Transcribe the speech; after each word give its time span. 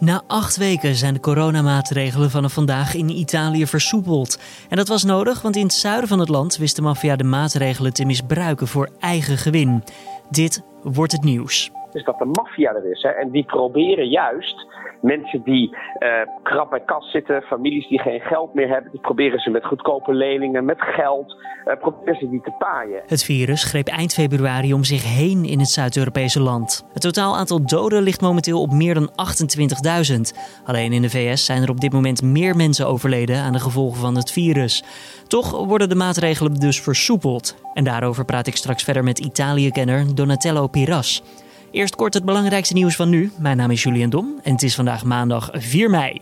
Na 0.00 0.22
acht 0.26 0.56
weken 0.56 0.94
zijn 0.94 1.14
de 1.14 1.20
coronamaatregelen 1.20 2.30
vanaf 2.30 2.52
vandaag 2.52 2.94
in 2.94 3.08
Italië 3.08 3.66
versoepeld. 3.66 4.38
En 4.68 4.76
dat 4.76 4.88
was 4.88 5.04
nodig, 5.04 5.42
want 5.42 5.56
in 5.56 5.62
het 5.62 5.72
zuiden 5.72 6.08
van 6.08 6.18
het 6.18 6.28
land 6.28 6.56
wist 6.56 6.76
de 6.76 6.82
maffia 6.82 7.16
de 7.16 7.24
maatregelen 7.24 7.92
te 7.92 8.04
misbruiken 8.04 8.66
voor 8.66 8.88
eigen 8.98 9.36
gewin. 9.36 9.84
Dit 10.30 10.62
wordt 10.82 11.12
het 11.12 11.24
nieuws. 11.24 11.70
Dus 11.92 12.04
dat 12.04 12.18
de 12.18 12.24
maffia 12.24 12.74
er 12.74 12.90
is. 12.90 13.02
En 13.02 13.30
die 13.30 13.44
proberen 13.44 14.08
juist 14.08 14.66
mensen 15.00 15.42
die 15.42 15.76
uh, 15.98 16.08
krap 16.42 16.70
bij 16.70 16.82
kas 16.84 17.10
zitten, 17.10 17.42
families 17.42 17.88
die 17.88 17.98
geen 17.98 18.20
geld 18.20 18.54
meer 18.54 18.68
hebben, 18.68 18.90
die 18.90 19.00
proberen 19.00 19.38
ze 19.38 19.50
met 19.50 19.64
goedkope 19.64 20.14
leningen, 20.14 20.64
met 20.64 20.80
geld, 20.80 21.36
uh, 21.66 22.30
die 22.30 22.40
te 22.40 22.52
paaien. 22.58 23.02
Het 23.06 23.24
virus 23.24 23.64
greep 23.64 23.86
eind 23.86 24.14
februari 24.14 24.74
om 24.74 24.84
zich 24.84 25.04
heen 25.04 25.44
in 25.44 25.58
het 25.58 25.68
Zuid-Europese 25.68 26.40
land. 26.40 26.86
Het 26.92 27.02
totaal 27.02 27.36
aantal 27.36 27.66
doden 27.66 28.02
ligt 28.02 28.20
momenteel 28.20 28.60
op 28.60 28.72
meer 28.72 28.94
dan 28.94 29.10
28.000. 29.10 30.20
Alleen 30.64 30.92
in 30.92 31.02
de 31.02 31.10
VS 31.10 31.44
zijn 31.44 31.62
er 31.62 31.70
op 31.70 31.80
dit 31.80 31.92
moment 31.92 32.22
meer 32.22 32.56
mensen 32.56 32.86
overleden 32.86 33.36
aan 33.36 33.52
de 33.52 33.58
gevolgen 33.58 34.00
van 34.00 34.16
het 34.16 34.32
virus. 34.32 34.84
Toch 35.26 35.66
worden 35.66 35.88
de 35.88 35.94
maatregelen 35.94 36.54
dus 36.54 36.80
versoepeld. 36.80 37.56
En 37.74 37.84
daarover 37.84 38.24
praat 38.24 38.46
ik 38.46 38.56
straks 38.56 38.84
verder 38.84 39.04
met 39.04 39.18
Italië-kenner 39.18 40.14
Donatello 40.14 40.66
Piras. 40.66 41.22
Eerst 41.70 41.96
kort 41.96 42.14
het 42.14 42.24
belangrijkste 42.24 42.74
nieuws 42.74 42.96
van 42.96 43.08
nu. 43.08 43.32
Mijn 43.38 43.56
naam 43.56 43.70
is 43.70 43.82
Julian 43.82 44.10
Dom 44.10 44.40
en 44.42 44.52
het 44.52 44.62
is 44.62 44.74
vandaag 44.74 45.04
maandag 45.04 45.50
4 45.52 45.90
mei. 45.90 46.20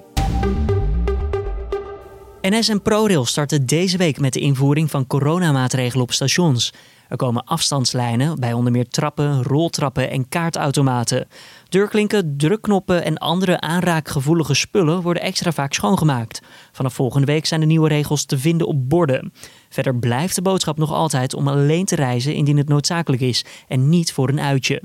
NS 2.40 2.68
en 2.68 2.82
ProRail 2.82 3.24
starten 3.24 3.66
deze 3.66 3.96
week 3.96 4.20
met 4.20 4.32
de 4.32 4.40
invoering 4.40 4.90
van 4.90 5.06
coronamaatregelen 5.06 6.02
op 6.02 6.12
stations. 6.12 6.72
Er 7.08 7.16
komen 7.16 7.44
afstandslijnen 7.44 8.40
bij 8.40 8.52
onder 8.52 8.72
meer 8.72 8.88
trappen, 8.88 9.42
roltrappen 9.42 10.10
en 10.10 10.28
kaartautomaten. 10.28 11.28
Deurklinken, 11.68 12.36
drukknoppen 12.36 13.04
en 13.04 13.18
andere 13.18 13.60
aanraakgevoelige 13.60 14.54
spullen 14.54 15.02
worden 15.02 15.22
extra 15.22 15.52
vaak 15.52 15.72
schoongemaakt. 15.72 16.42
Vanaf 16.72 16.94
volgende 16.94 17.26
week 17.26 17.46
zijn 17.46 17.60
de 17.60 17.66
nieuwe 17.66 17.88
regels 17.88 18.24
te 18.24 18.38
vinden 18.38 18.66
op 18.66 18.88
borden. 18.88 19.32
Verder 19.68 19.96
blijft 19.96 20.34
de 20.34 20.42
boodschap 20.42 20.78
nog 20.78 20.92
altijd 20.92 21.34
om 21.34 21.48
alleen 21.48 21.84
te 21.84 21.94
reizen 21.94 22.34
indien 22.34 22.56
het 22.56 22.68
noodzakelijk 22.68 23.22
is 23.22 23.44
en 23.68 23.88
niet 23.88 24.12
voor 24.12 24.28
een 24.28 24.40
uitje. 24.40 24.82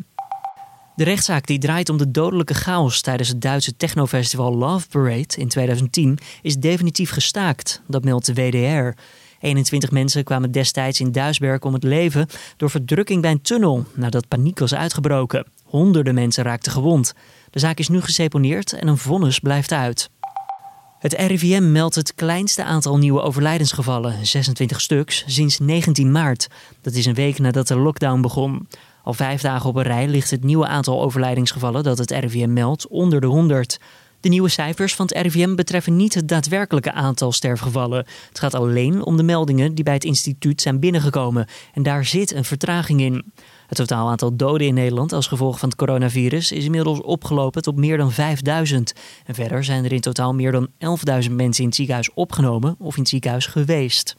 De 1.02 1.08
rechtszaak 1.08 1.48
die 1.48 1.60
draait 1.60 1.90
om 1.90 1.98
de 1.98 2.12
dodelijke 2.12 2.54
chaos 2.54 3.02
tijdens 3.02 3.30
het 3.30 3.42
Duitse 3.42 3.78
technofestival 3.78 4.56
Love 4.56 4.88
Parade 4.88 5.36
in 5.36 5.48
2010 5.48 6.18
is 6.42 6.56
definitief 6.56 7.12
gestaakt, 7.12 7.82
dat 7.88 8.04
meldt 8.04 8.26
de 8.26 8.34
WDR. 8.34 9.02
21 9.40 9.92
mensen 9.92 10.24
kwamen 10.24 10.52
destijds 10.52 11.00
in 11.00 11.12
Duisberg 11.12 11.62
om 11.62 11.74
het 11.74 11.84
leven 11.84 12.28
door 12.58 12.70
verdrukking 12.70 13.22
bij 13.22 13.32
een 13.32 13.42
tunnel 13.42 13.86
nadat 13.94 14.28
paniek 14.28 14.60
was 14.60 14.74
uitgebroken. 14.74 15.46
Honderden 15.64 16.14
mensen 16.14 16.44
raakten 16.44 16.72
gewond. 16.72 17.14
De 17.50 17.60
zaak 17.60 17.78
is 17.78 17.90
nu 17.90 18.02
geseponeerd 18.02 18.74
en 18.74 18.88
een 18.88 18.98
vonnis 18.98 19.40
blijft 19.40 19.72
uit. 19.72 20.10
Het 21.00 21.14
RIVM 21.14 21.72
meldt 21.72 21.96
het 21.96 22.16
kleinste 22.16 22.64
aantal 22.64 22.98
nieuwe 22.98 23.22
overlijdensgevallen, 23.22 24.26
26 24.26 24.82
stuks, 24.82 25.24
sinds 25.28 25.60
19 25.60 26.12
maart. 26.12 26.48
Dat 26.82 26.94
is 26.94 27.06
een 27.06 27.14
week 27.14 27.40
nadat 27.40 27.68
de 27.68 27.76
lockdown 27.76 28.22
begon. 28.22 28.68
Al 29.04 29.14
vijf 29.14 29.42
dagen 29.42 29.70
op 29.70 29.76
een 29.76 29.84
rij 29.84 30.08
ligt 30.08 30.32
het 30.32 30.44
nieuwe 30.44 30.68
aantal 30.68 31.02
overlijdingsgevallen 31.02 31.84
dat 31.84 31.98
het 31.98 32.12
RIVM 32.12 32.54
meldt 32.54 32.88
onder 32.88 33.22
de 33.22 33.28
100. 33.28 33.80
De 34.22 34.30
nieuwe 34.30 34.50
cijfers 34.50 34.96
van 34.96 35.06
het 35.06 35.18
RIVM 35.18 35.56
betreffen 35.56 35.96
niet 35.96 36.14
het 36.14 36.28
daadwerkelijke 36.28 36.92
aantal 36.92 37.32
sterfgevallen. 37.32 38.06
Het 38.28 38.40
gaat 38.40 38.54
alleen 38.54 39.06
om 39.06 39.18
de 39.18 39.24
meldingen 39.24 39.76
die 39.76 39.84
bij 39.84 39.94
het 39.94 40.04
instituut 40.04 40.62
zijn 40.62 40.80
binnengekomen. 40.80 41.48
En 41.74 41.84
daar 41.84 42.06
zit 42.06 42.34
een 42.34 42.46
vertraging 42.46 43.02
in. 43.02 43.32
Het 43.68 43.78
totaal 43.78 44.10
aantal 44.10 44.36
doden 44.36 44.68
in 44.68 44.74
Nederland 44.74 45.14
als 45.14 45.28
gevolg 45.28 45.60
van 45.60 45.70
het 45.70 45.78
coronavirus 45.78 46.52
is 46.52 46.66
inmiddels 46.66 47.02
opgelopen 47.02 47.62
tot 47.62 47.76
meer 47.76 47.98
dan 47.98 48.12
5000. 48.12 48.94
En 49.26 49.36
verder 49.36 49.64
zijn 49.64 49.86
er 49.86 49.92
in 49.92 50.02
totaal 50.02 50.34
meer 50.34 50.52
dan 50.52 50.68
11.000 50.68 51.32
mensen 51.32 51.62
in 51.62 51.66
het 51.66 51.76
ziekenhuis 51.76 52.14
opgenomen 52.14 52.76
of 52.80 52.96
in 52.96 53.02
het 53.02 53.10
ziekenhuis 53.10 53.46
geweest. 53.46 54.14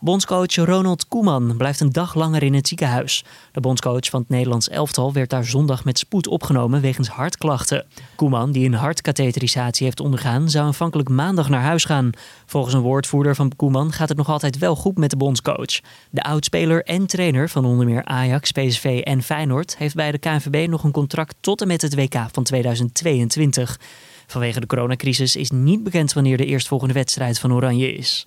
Bondscoach 0.00 0.54
Ronald 0.54 1.08
Koeman 1.08 1.56
blijft 1.56 1.80
een 1.80 1.92
dag 1.92 2.14
langer 2.14 2.42
in 2.42 2.54
het 2.54 2.68
ziekenhuis. 2.68 3.24
De 3.52 3.60
bondscoach 3.60 4.08
van 4.10 4.20
het 4.20 4.28
Nederlands 4.28 4.68
elftal 4.68 5.12
werd 5.12 5.30
daar 5.30 5.44
zondag 5.44 5.84
met 5.84 5.98
spoed 5.98 6.26
opgenomen 6.26 6.80
wegens 6.80 7.08
hartklachten. 7.08 7.86
Koeman, 8.16 8.52
die 8.52 8.66
een 8.66 8.74
hartkatheterisatie 8.74 9.84
heeft 9.84 10.00
ondergaan, 10.00 10.50
zou 10.50 10.66
aanvankelijk 10.66 11.08
maandag 11.08 11.48
naar 11.48 11.62
huis 11.62 11.84
gaan. 11.84 12.10
Volgens 12.46 12.74
een 12.74 12.80
woordvoerder 12.80 13.34
van 13.34 13.56
Koeman 13.56 13.92
gaat 13.92 14.08
het 14.08 14.18
nog 14.18 14.28
altijd 14.28 14.58
wel 14.58 14.76
goed 14.76 14.98
met 14.98 15.10
de 15.10 15.16
bondscoach. 15.16 15.80
De 16.10 16.22
oudspeler 16.22 16.84
en 16.84 17.06
trainer 17.06 17.48
van 17.48 17.64
onder 17.64 17.86
meer 17.86 18.04
Ajax, 18.04 18.52
PSV 18.52 19.00
en 19.04 19.22
Feyenoord 19.22 19.76
heeft 19.76 19.94
bij 19.94 20.12
de 20.12 20.18
KNVB 20.18 20.68
nog 20.68 20.84
een 20.84 20.92
contract 20.92 21.34
tot 21.40 21.60
en 21.60 21.68
met 21.68 21.82
het 21.82 21.94
WK 21.94 22.26
van 22.32 22.42
2022. 22.42 23.80
Vanwege 24.26 24.60
de 24.60 24.66
coronacrisis 24.66 25.36
is 25.36 25.50
niet 25.50 25.82
bekend 25.82 26.12
wanneer 26.12 26.36
de 26.36 26.46
eerstvolgende 26.46 26.94
wedstrijd 26.94 27.38
van 27.38 27.52
Oranje 27.52 27.92
is. 27.92 28.26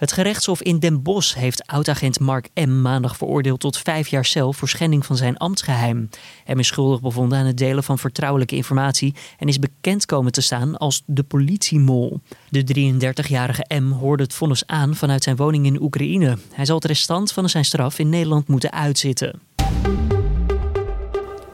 Het 0.00 0.12
gerechtshof 0.12 0.62
in 0.62 0.78
Den 0.78 1.02
Bosch 1.02 1.34
heeft 1.34 1.66
oudagent 1.66 2.20
Mark 2.20 2.48
M. 2.54 2.80
maandag 2.80 3.16
veroordeeld 3.16 3.60
tot 3.60 3.78
vijf 3.78 4.08
jaar 4.08 4.24
cel 4.24 4.52
voor 4.52 4.68
schending 4.68 5.06
van 5.06 5.16
zijn 5.16 5.36
ambtsgeheim. 5.36 6.08
Hem 6.44 6.58
is 6.58 6.66
schuldig 6.66 7.00
bevonden 7.00 7.38
aan 7.38 7.46
het 7.46 7.56
delen 7.56 7.84
van 7.84 7.98
vertrouwelijke 7.98 8.56
informatie 8.56 9.14
en 9.38 9.48
is 9.48 9.58
bekend 9.58 10.06
komen 10.06 10.32
te 10.32 10.40
staan 10.40 10.76
als 10.76 11.02
de 11.06 11.22
politiemol. 11.22 12.20
De 12.48 12.94
33-jarige 12.94 13.64
M 13.80 13.90
hoorde 13.90 14.22
het 14.22 14.34
vonnis 14.34 14.66
aan 14.66 14.94
vanuit 14.94 15.22
zijn 15.22 15.36
woning 15.36 15.66
in 15.66 15.82
Oekraïne. 15.82 16.38
Hij 16.52 16.64
zal 16.64 16.76
het 16.76 16.84
restant 16.84 17.32
van 17.32 17.48
zijn 17.48 17.64
straf 17.64 17.98
in 17.98 18.08
Nederland 18.08 18.48
moeten 18.48 18.72
uitzitten. 18.72 19.40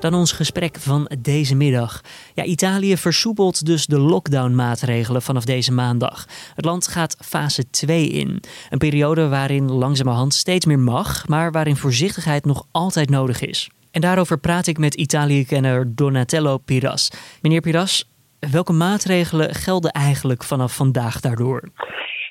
Dan 0.07 0.15
ons 0.15 0.33
gesprek 0.33 0.77
van 0.77 1.11
deze 1.21 1.57
middag. 1.57 2.01
Ja, 2.35 2.45
Italië 2.45 2.97
versoepelt 2.97 3.67
dus 3.67 3.87
de 3.87 3.99
lockdown-maatregelen 3.99 5.23
vanaf 5.23 5.45
deze 5.45 5.73
maandag. 5.73 6.25
Het 6.55 6.65
land 6.65 6.89
gaat 6.89 7.17
fase 7.25 7.71
2 7.71 8.07
in. 8.07 8.41
Een 8.71 8.79
periode 8.79 9.29
waarin 9.29 9.73
langzamerhand 9.73 10.35
steeds 10.35 10.67
meer 10.67 10.79
mag, 10.79 11.29
maar 11.29 11.53
waarin 11.53 11.77
voorzichtigheid 11.77 12.45
nog 12.45 12.67
altijd 12.73 13.11
nodig 13.11 13.41
is. 13.41 13.71
En 13.93 14.01
daarover 14.01 14.39
praat 14.39 14.67
ik 14.67 14.79
met 14.79 14.95
Italië-kenner 14.95 15.95
Donatello 15.95 16.59
Piras. 16.59 17.39
Meneer 17.43 17.61
Piras, 17.61 18.11
welke 18.53 18.73
maatregelen 18.73 19.55
gelden 19.55 19.91
eigenlijk 19.91 20.45
vanaf 20.45 20.77
vandaag 20.77 21.21
daardoor? 21.21 21.63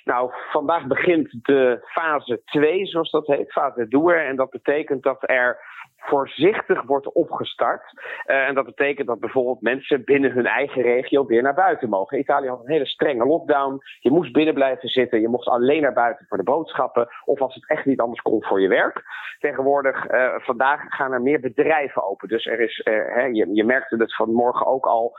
Nou, 0.06 0.32
vandaag 0.52 0.88
begint 0.88 1.30
de 1.42 1.86
fase 1.86 2.42
2, 2.46 2.86
zoals 2.86 3.12
dat 3.12 3.28
heet, 3.28 3.52
fase 3.52 3.88
Doer. 3.88 4.26
En 4.28 4.36
dat 4.36 4.50
betekent 4.50 5.04
dat 5.04 5.18
er 5.20 5.74
voorzichtig 6.08 6.84
wordt 6.84 7.12
opgestart. 7.12 7.84
Uh, 8.26 8.48
en 8.48 8.56
dat 8.56 8.66
betekent 8.66 9.08
dat 9.08 9.20
bijvoorbeeld 9.20 9.62
mensen 9.62 10.04
binnen 10.04 10.32
hun 10.32 10.46
eigen 10.46 10.82
regio 10.82 11.26
weer 11.26 11.42
naar 11.42 11.54
buiten 11.54 11.90
mogen. 11.90 12.20
Italië 12.20 12.48
had 12.48 12.60
een 12.64 12.72
hele 12.72 12.86
strenge 12.88 13.26
lockdown. 13.26 13.82
Je 14.00 14.12
moest 14.12 14.34
binnen 14.34 14.54
blijven 14.54 14.90
zitten. 14.90 15.22
Je 15.22 15.28
mocht 15.28 15.48
alleen 15.48 15.82
naar 15.82 15.94
buiten 15.94 16.26
voor 16.30 16.38
de 16.38 16.44
boodschappen. 16.44 17.08
Of 17.26 17.42
als 17.42 17.56
het 17.56 17.70
echt 17.70 17.86
niet 17.86 18.00
anders 18.00 18.22
kon 18.22 18.44
voor 18.44 18.62
je 18.62 18.68
werk. 18.68 19.04
Tegenwoordig, 19.40 20.12
uh, 20.12 20.34
vandaag 20.38 20.82
gaan 20.88 21.12
er 21.12 21.22
meer 21.22 21.40
bedrijven 21.40 22.04
open. 22.04 22.28
Dus 22.28 22.46
er 22.46 22.60
is, 22.60 22.82
uh, 22.84 22.94
hè, 23.16 23.24
je, 23.24 23.54
je 23.54 23.64
merkte 23.64 23.96
het 23.96 24.16
vanmorgen 24.16 24.66
ook 24.66 24.86
al. 24.86 25.18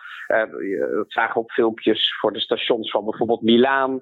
dat 0.94 1.04
zagen 1.12 1.40
op 1.40 1.50
filmpjes 1.50 2.16
voor 2.20 2.32
de 2.32 2.40
stations 2.40 2.90
van 2.90 3.04
bijvoorbeeld 3.04 3.42
Milaan. 3.42 4.00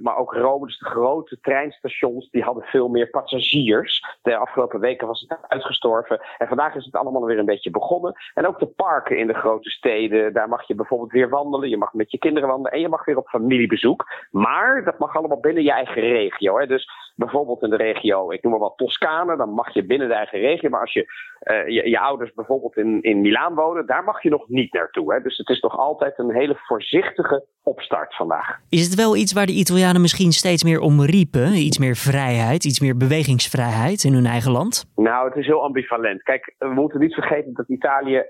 maar 0.00 0.16
ook 0.16 0.34
Rome. 0.34 0.66
Dus 0.66 0.78
de 0.78 0.84
grote 0.84 1.38
treinstations. 1.40 2.30
Die 2.30 2.42
hadden 2.42 2.64
veel 2.64 2.88
meer 2.88 3.10
passagiers. 3.10 4.16
De 4.22 4.36
afgelopen 4.36 4.80
weken 4.80 5.06
was 5.06 5.20
het 5.20 5.38
uitgestorven 5.48 5.91
en 6.38 6.48
vandaag 6.48 6.74
is 6.74 6.84
het 6.84 6.96
allemaal 6.96 7.24
weer 7.24 7.38
een 7.38 7.44
beetje 7.44 7.70
begonnen. 7.70 8.14
En 8.34 8.46
ook 8.46 8.58
de 8.58 8.66
parken 8.66 9.18
in 9.18 9.26
de 9.26 9.34
grote 9.34 9.70
steden, 9.70 10.32
daar 10.32 10.48
mag 10.48 10.66
je 10.66 10.74
bijvoorbeeld 10.74 11.12
weer 11.12 11.28
wandelen. 11.28 11.68
Je 11.68 11.76
mag 11.76 11.92
met 11.92 12.10
je 12.10 12.18
kinderen 12.18 12.48
wandelen 12.48 12.72
en 12.72 12.80
je 12.80 12.88
mag 12.88 13.04
weer 13.04 13.16
op 13.16 13.28
familiebezoek. 13.28 14.04
Maar 14.30 14.84
dat 14.84 14.98
mag 14.98 15.16
allemaal 15.16 15.40
binnen 15.40 15.62
je 15.62 15.72
eigen 15.72 16.02
regio. 16.02 16.58
Hè. 16.58 16.66
Dus 16.66 16.88
bijvoorbeeld 17.14 17.62
in 17.62 17.70
de 17.70 17.76
regio, 17.76 18.30
ik 18.30 18.42
noem 18.42 18.52
maar 18.52 18.60
wat 18.60 18.76
Toscane, 18.76 19.36
dan 19.36 19.50
mag 19.50 19.74
je 19.74 19.84
binnen 19.84 20.08
de 20.08 20.14
eigen 20.14 20.38
regio. 20.38 20.70
Maar 20.70 20.80
als 20.80 20.92
je, 20.92 21.12
uh, 21.50 21.68
je, 21.68 21.90
je, 21.90 22.00
ouders 22.00 22.32
bijvoorbeeld 22.34 22.76
in, 22.76 23.02
in 23.02 23.20
Milaan 23.20 23.54
wonen, 23.54 23.86
daar 23.86 24.04
mag 24.04 24.22
je 24.22 24.30
nog 24.30 24.48
niet 24.48 24.72
naartoe. 24.72 25.14
Hè. 25.14 25.20
Dus 25.20 25.36
het 25.36 25.48
is 25.48 25.60
nog 25.60 25.78
altijd 25.78 26.18
een 26.18 26.32
hele 26.32 26.56
voorzichtige 26.56 27.44
opstart 27.62 28.16
vandaag. 28.16 28.58
Is 28.68 28.84
het 28.84 28.94
wel 28.94 29.16
iets 29.16 29.32
waar 29.32 29.46
de 29.46 29.52
Italianen 29.52 30.00
misschien 30.00 30.32
steeds 30.32 30.64
meer 30.64 30.80
om 30.80 31.02
riepen? 31.02 31.52
Iets 31.54 31.78
meer 31.78 31.96
vrijheid, 31.96 32.64
iets 32.64 32.80
meer 32.80 32.96
bewegingsvrijheid 32.96 34.04
in 34.04 34.12
hun 34.12 34.26
eigen 34.26 34.52
land? 34.52 34.84
Nou, 34.96 35.28
het 35.28 35.36
is 35.36 35.46
heel 35.46 35.62
ambivalent. 35.62 36.22
Kijk, 36.22 36.54
we 36.58 36.68
moeten 36.68 37.00
niet 37.00 37.14
vergeten 37.14 37.54
dat 37.54 37.68
Italië 37.68 38.24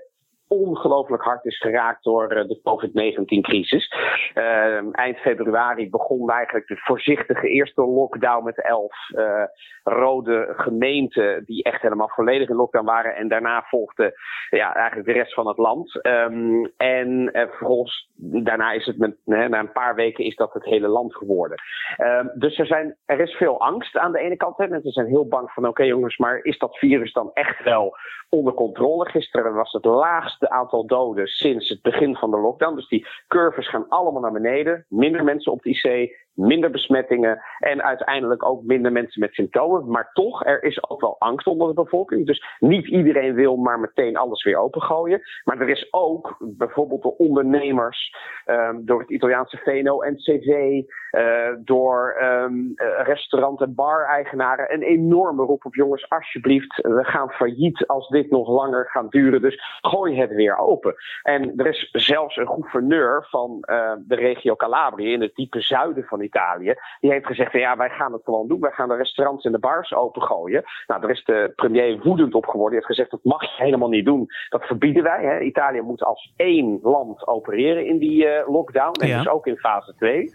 ongelooflijk 0.53 1.23
hard 1.23 1.45
is 1.45 1.57
geraakt 1.57 2.03
door 2.03 2.27
eh, 2.27 2.47
de 2.47 2.59
COVID-19-crisis. 2.63 3.93
Uh, 4.35 4.97
eind 4.97 5.17
februari 5.17 5.89
begon 5.89 6.29
eigenlijk 6.29 6.67
de 6.67 6.77
voorzichtige 6.77 7.47
eerste 7.47 7.81
lockdown 7.81 8.43
met 8.43 8.61
elf 8.61 9.09
uh, 9.15 9.43
rode 9.83 10.53
gemeenten 10.57 11.45
die 11.45 11.63
echt 11.63 11.81
helemaal 11.81 12.09
volledig 12.09 12.49
in 12.49 12.55
lockdown 12.55 12.85
waren. 12.85 13.15
En 13.15 13.27
daarna 13.27 13.63
volgde 13.67 14.19
ja, 14.49 14.75
eigenlijk 14.75 15.07
de 15.07 15.13
rest 15.13 15.33
van 15.33 15.47
het 15.47 15.57
land. 15.57 16.05
Um, 16.05 16.71
en 16.77 17.29
uh, 17.33 17.47
vervolgens, 17.49 18.09
daarna 18.15 18.71
is 18.71 18.85
het 18.85 18.97
met, 18.97 19.15
na 19.25 19.59
een 19.59 19.71
paar 19.71 19.95
weken 19.95 20.25
is 20.25 20.35
dat 20.35 20.53
het 20.53 20.63
hele 20.63 20.87
land 20.87 21.15
geworden. 21.15 21.57
Um, 21.97 22.31
dus 22.35 22.59
er, 22.59 22.65
zijn, 22.65 22.95
er 23.05 23.19
is 23.19 23.35
veel 23.35 23.59
angst 23.59 23.97
aan 23.97 24.11
de 24.11 24.19
ene 24.19 24.37
kant. 24.37 24.57
Hè. 24.57 24.67
Mensen 24.67 24.91
zijn 24.91 25.07
heel 25.07 25.27
bang 25.27 25.51
van 25.51 25.67
oké 25.67 25.83
jongens, 25.83 26.17
maar 26.17 26.39
is 26.43 26.57
dat 26.57 26.77
virus 26.77 27.13
dan 27.13 27.31
echt 27.33 27.63
wel 27.63 27.97
onder 28.29 28.53
controle? 28.53 29.09
Gisteren 29.09 29.53
was 29.53 29.71
het 29.71 29.85
laagste 29.85 30.42
laagste 30.43 30.49
aantal 30.49 30.85
doden 30.85 31.27
sinds 31.27 31.69
het 31.69 31.81
begin 31.81 32.15
van 32.15 32.31
de 32.31 32.37
lockdown. 32.37 32.75
Dus 32.75 32.87
die 32.87 33.07
curves 33.27 33.69
gaan 33.69 33.89
allemaal 33.89 34.21
naar 34.21 34.31
beneden. 34.31 34.85
Minder 34.89 35.23
mensen 35.23 35.51
op 35.51 35.61
de 35.61 35.69
IC, 35.69 36.15
minder 36.33 36.71
besmettingen 36.71 37.41
en 37.59 37.83
uiteindelijk 37.83 38.45
ook 38.45 38.63
minder 38.63 38.91
mensen 38.91 39.19
met 39.19 39.33
symptomen. 39.33 39.91
Maar 39.91 40.09
toch, 40.13 40.45
er 40.45 40.63
is 40.63 40.89
ook 40.89 41.01
wel 41.01 41.15
angst 41.19 41.47
onder 41.47 41.67
de 41.67 41.73
bevolking. 41.73 42.25
Dus 42.25 42.43
niet 42.59 42.87
iedereen 42.87 43.33
wil 43.33 43.55
maar 43.55 43.79
meteen 43.79 44.17
alles 44.17 44.43
weer 44.43 44.57
opengooien. 44.57 45.21
Maar 45.43 45.59
er 45.59 45.69
is 45.69 45.87
ook 45.91 46.35
bijvoorbeeld 46.39 47.01
de 47.01 47.17
ondernemers, 47.17 48.15
um, 48.45 48.85
door 48.85 48.99
het 48.99 49.09
Italiaanse 49.09 49.57
VNO-NCV, 49.57 50.45
uh, 50.45 50.81
eh, 51.23 51.55
door 51.59 52.21
um, 52.21 52.73
restaurant- 53.03 53.61
en 53.61 53.75
bar-eigenaren 53.75 54.73
een 54.73 54.81
enorme 54.81 55.43
roep 55.43 55.65
op 55.65 55.75
jongens, 55.75 56.09
alsjeblieft, 56.09 56.81
we 56.81 57.03
gaan 57.03 57.29
failliet 57.29 57.87
als 57.87 58.07
dit 58.07 58.29
nog 58.29 58.47
langer 58.47 58.89
gaat 58.89 59.11
duren. 59.11 59.41
Dus 59.41 59.79
gooi 59.81 60.19
het 60.19 60.33
weer 60.33 60.57
open. 60.57 60.95
En 61.21 61.53
er 61.57 61.67
is 61.67 61.89
zelfs 61.91 62.37
een 62.37 62.47
gouverneur 62.47 63.27
van 63.29 63.57
uh, 63.69 63.91
de 64.07 64.15
regio 64.15 64.55
Calabria 64.55 65.13
in 65.13 65.21
het 65.21 65.35
diepe 65.35 65.61
zuiden 65.61 66.03
van 66.03 66.21
Italië. 66.23 66.73
Die 66.99 67.11
heeft 67.11 67.25
gezegd: 67.25 67.51
van, 67.51 67.59
ja, 67.59 67.77
wij 67.77 67.89
gaan 67.89 68.13
het 68.13 68.23
gewoon 68.23 68.47
doen. 68.47 68.59
Wij 68.59 68.71
gaan 68.71 68.87
de 68.87 68.95
restaurants 68.95 69.45
en 69.45 69.51
de 69.51 69.59
bars 69.59 69.93
opengooien. 69.93 70.63
Nou, 70.87 71.01
daar 71.01 71.09
is 71.09 71.23
de 71.25 71.51
premier 71.55 71.99
woedend 72.03 72.33
op 72.33 72.45
geworden. 72.45 72.69
Die 72.69 72.77
heeft 72.77 72.95
gezegd: 72.95 73.11
dat 73.11 73.23
mag 73.23 73.41
je 73.41 73.63
helemaal 73.63 73.89
niet 73.89 74.05
doen. 74.05 74.27
Dat 74.49 74.65
verbieden 74.65 75.03
wij. 75.03 75.23
Hè. 75.23 75.39
Italië 75.39 75.81
moet 75.81 76.03
als 76.03 76.33
één 76.35 76.79
land 76.81 77.27
opereren 77.27 77.85
in 77.85 77.97
die 77.97 78.25
uh, 78.25 78.47
lockdown. 78.47 79.01
En 79.01 79.17
dus 79.17 79.27
ook 79.27 79.47
in 79.47 79.57
fase 79.57 79.95
2. 79.95 80.31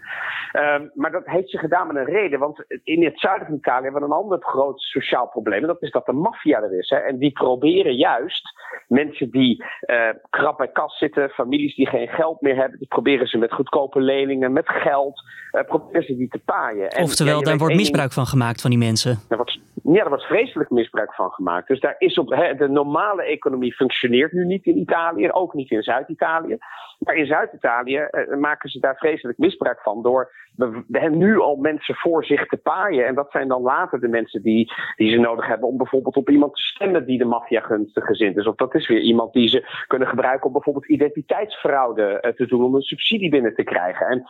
Um, 0.53 0.91
maar 0.93 1.11
dat 1.11 1.25
heeft 1.25 1.49
ze 1.49 1.57
gedaan 1.57 1.87
met 1.87 1.95
een 1.95 2.13
reden. 2.13 2.39
Want 2.39 2.65
in 2.83 3.03
het 3.03 3.19
zuiden 3.19 3.47
van 3.47 3.55
Italië 3.55 3.83
hebben 3.83 4.01
we 4.01 4.07
een 4.07 4.21
ander 4.21 4.37
groot 4.41 4.79
sociaal 4.79 5.27
probleem. 5.27 5.61
En 5.61 5.67
dat 5.67 5.81
is 5.81 5.91
dat 5.91 6.05
de 6.05 6.13
maffia 6.13 6.61
er 6.61 6.77
is. 6.77 6.89
Hè. 6.89 6.97
En 6.97 7.17
die 7.17 7.31
proberen 7.31 7.95
juist 7.95 8.49
mensen 8.87 9.29
die 9.31 9.63
uh, 9.85 10.09
krap 10.29 10.57
bij 10.57 10.71
kas 10.71 10.97
zitten, 10.97 11.29
families 11.29 11.75
die 11.75 11.87
geen 11.87 12.07
geld 12.07 12.41
meer 12.41 12.55
hebben, 12.55 12.79
die 12.79 12.87
proberen 12.87 13.27
ze 13.27 13.37
met 13.37 13.53
goedkope 13.53 14.01
leningen, 14.01 14.53
met 14.53 14.69
geld, 14.69 15.21
uh, 15.51 15.61
proberen 15.79 16.03
ze 16.03 16.17
die 16.17 16.27
te 16.27 16.39
paaien. 16.45 16.89
En, 16.89 17.03
Oftewel, 17.03 17.43
daar 17.43 17.57
wordt 17.57 17.75
misbruik 17.75 18.11
van 18.11 18.25
gemaakt 18.25 18.61
van 18.61 18.69
die 18.69 18.79
mensen. 18.79 19.19
Daar 19.27 19.37
wordt, 19.37 19.59
ja, 19.83 19.93
daar 19.93 20.09
wordt 20.09 20.23
vreselijk 20.23 20.69
misbruik 20.69 21.13
van 21.13 21.31
gemaakt. 21.31 21.67
Dus 21.67 21.79
daar 21.79 21.95
is 21.97 22.17
op, 22.17 22.29
hè, 22.29 22.55
de 22.55 22.67
normale 22.67 23.23
economie 23.23 23.73
functioneert 23.73 24.31
nu 24.31 24.45
niet 24.45 24.65
in 24.65 24.77
Italië, 24.77 25.31
ook 25.31 25.53
niet 25.53 25.71
in 25.71 25.81
Zuid-Italië. 25.81 26.57
Maar 26.99 27.15
in 27.15 27.25
Zuid-Italië 27.25 28.07
uh, 28.11 28.37
maken 28.37 28.69
ze 28.69 28.79
daar 28.79 28.95
vreselijk 28.95 29.37
misbruik 29.37 29.81
van 29.81 30.01
door 30.01 30.31
we, 30.59 31.09
nu 31.09 31.39
al 31.39 31.55
mensen 31.55 31.95
voor 31.95 32.25
zich 32.25 32.47
te 32.47 32.57
paaien. 32.57 33.05
En 33.05 33.15
dat 33.15 33.31
zijn 33.31 33.47
dan 33.47 33.61
later 33.61 33.99
de 33.99 34.07
mensen 34.07 34.41
die, 34.41 34.73
die 34.95 35.11
ze 35.11 35.17
nodig 35.17 35.47
hebben 35.47 35.67
om 35.67 35.77
bijvoorbeeld 35.77 36.15
op 36.15 36.29
iemand 36.29 36.55
te 36.55 36.61
stemmen 36.61 37.05
die 37.05 37.17
de 37.17 37.25
maffia 37.25 37.61
gunstig 37.61 38.05
gezind 38.05 38.37
is. 38.37 38.47
Of 38.47 38.55
dat 38.55 38.75
is 38.75 38.87
weer 38.87 39.01
iemand 39.01 39.33
die 39.33 39.47
ze 39.47 39.83
kunnen 39.87 40.07
gebruiken 40.07 40.45
om 40.45 40.53
bijvoorbeeld 40.53 40.87
identiteitsfraude 40.87 42.23
uh, 42.25 42.31
te 42.31 42.45
doen 42.45 42.63
om 42.63 42.75
een 42.75 42.81
subsidie 42.81 43.29
binnen 43.29 43.55
te 43.55 43.63
krijgen. 43.63 44.07
En 44.07 44.23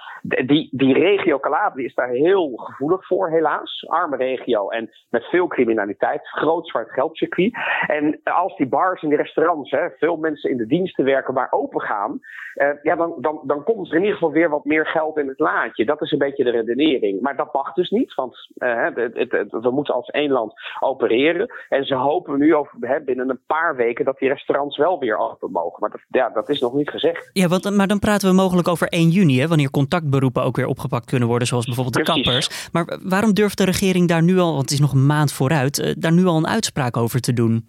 die, 0.45 0.69
die 0.71 0.93
regio 0.93 1.38
Calabria 1.39 1.85
is 1.85 1.93
daar 1.93 2.09
heel 2.09 2.51
gevoelig 2.55 3.07
voor, 3.07 3.29
helaas. 3.29 3.85
Arme 3.87 4.17
regio 4.17 4.69
en 4.69 4.89
met 5.09 5.23
veel 5.23 5.47
criminaliteit, 5.47 6.27
groot 6.27 6.67
zwart 6.67 6.91
geldcircuit. 6.91 7.57
En 7.87 8.19
als 8.23 8.55
die 8.55 8.67
bars 8.67 9.01
en 9.01 9.09
die 9.09 9.17
restaurants, 9.17 9.71
hè, 9.71 9.89
veel 9.89 10.17
mensen 10.17 10.49
in 10.49 10.57
de 10.57 10.67
diensten 10.67 11.05
werken 11.05 11.33
waar 11.33 11.51
open 11.51 11.81
gaan, 11.81 12.19
uh, 12.55 12.69
ja, 12.83 12.95
dan, 12.95 13.15
dan, 13.17 13.39
dan 13.43 13.63
komt 13.63 13.87
er 13.87 13.95
in 13.95 14.01
ieder 14.01 14.13
geval 14.13 14.31
weer 14.31 14.49
wat 14.49 14.65
meer 14.65 14.85
geld 14.85 15.17
in 15.17 15.27
het 15.27 15.39
laadje. 15.39 15.85
Dat 15.85 16.01
is 16.01 16.11
een 16.11 16.17
beetje 16.17 16.43
de 16.43 16.49
redenering. 16.49 17.21
Maar 17.21 17.35
dat 17.35 17.53
mag 17.53 17.73
dus 17.73 17.89
niet, 17.89 18.13
want 18.13 18.49
het, 18.57 18.95
het, 19.31 19.51
we 19.51 19.71
moeten 19.71 19.93
als 19.93 20.07
één 20.07 20.31
land 20.31 20.53
opereren. 20.79 21.53
En 21.69 21.85
ze 21.85 21.95
hopen 21.95 22.39
nu 22.39 22.55
over, 22.55 22.77
hè, 22.79 22.99
binnen 23.01 23.29
een 23.29 23.39
paar 23.47 23.75
weken 23.75 24.05
dat 24.05 24.17
die 24.17 24.29
restaurants 24.29 24.77
wel 24.77 24.99
weer 24.99 25.17
open 25.17 25.51
mogen. 25.51 25.79
Maar 25.79 25.89
dat, 25.89 26.01
ja, 26.09 26.29
dat 26.29 26.49
is 26.49 26.59
nog 26.59 26.73
niet 26.73 26.89
gezegd. 26.89 27.29
Ja, 27.33 27.47
want, 27.47 27.75
maar 27.75 27.87
dan 27.87 27.99
praten 27.99 28.29
we 28.29 28.35
mogelijk 28.35 28.67
over 28.67 28.87
1 28.87 29.09
juni, 29.09 29.39
hè, 29.39 29.47
wanneer 29.47 29.71
contactberoepen 29.71 30.43
ook 30.43 30.55
weer 30.55 30.67
opgepakt 30.67 31.05
kunnen 31.05 31.27
worden, 31.27 31.28
zoals 31.47 31.65
bijvoorbeeld 31.65 31.95
de 31.95 32.13
kappers. 32.13 32.69
Maar 32.71 32.99
waarom 33.03 33.33
durft 33.33 33.57
de 33.57 33.65
regering 33.65 34.07
daar 34.07 34.23
nu 34.23 34.37
al, 34.37 34.49
want 34.49 34.61
het 34.61 34.71
is 34.71 34.79
nog 34.79 34.93
een 34.93 35.05
maand 35.05 35.33
vooruit, 35.33 35.79
uh, 35.79 35.93
daar 35.97 36.11
nu 36.11 36.25
al 36.25 36.37
een 36.37 36.47
uitspraak 36.47 36.97
over 36.97 37.19
te 37.19 37.33
doen? 37.33 37.67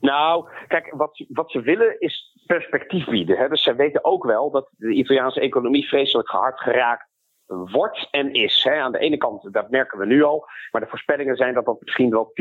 Nou, 0.00 0.48
kijk, 0.68 0.92
wat, 0.96 1.24
wat 1.28 1.50
ze 1.50 1.60
willen 1.60 2.00
is 2.00 2.34
perspectief 2.46 3.04
bieden. 3.04 3.36
Hè? 3.36 3.48
Dus 3.48 3.62
ze 3.62 3.74
weten 3.74 4.04
ook 4.04 4.24
wel 4.24 4.50
dat 4.50 4.68
de 4.76 4.92
Italiaanse 4.92 5.40
economie 5.40 5.88
vreselijk 5.88 6.28
hard 6.28 6.60
geraakt 6.60 7.08
wordt 7.46 8.08
en 8.10 8.32
is. 8.32 8.64
Hè. 8.64 8.80
Aan 8.80 8.92
de 8.92 8.98
ene 8.98 9.16
kant, 9.16 9.52
dat 9.52 9.70
merken 9.70 9.98
we 9.98 10.06
nu 10.06 10.22
al, 10.22 10.48
maar 10.70 10.80
de 10.80 10.86
voorspellingen 10.86 11.36
zijn 11.36 11.54
dat 11.54 11.64
dat 11.64 11.80
misschien 11.80 12.10
wel 12.10 12.32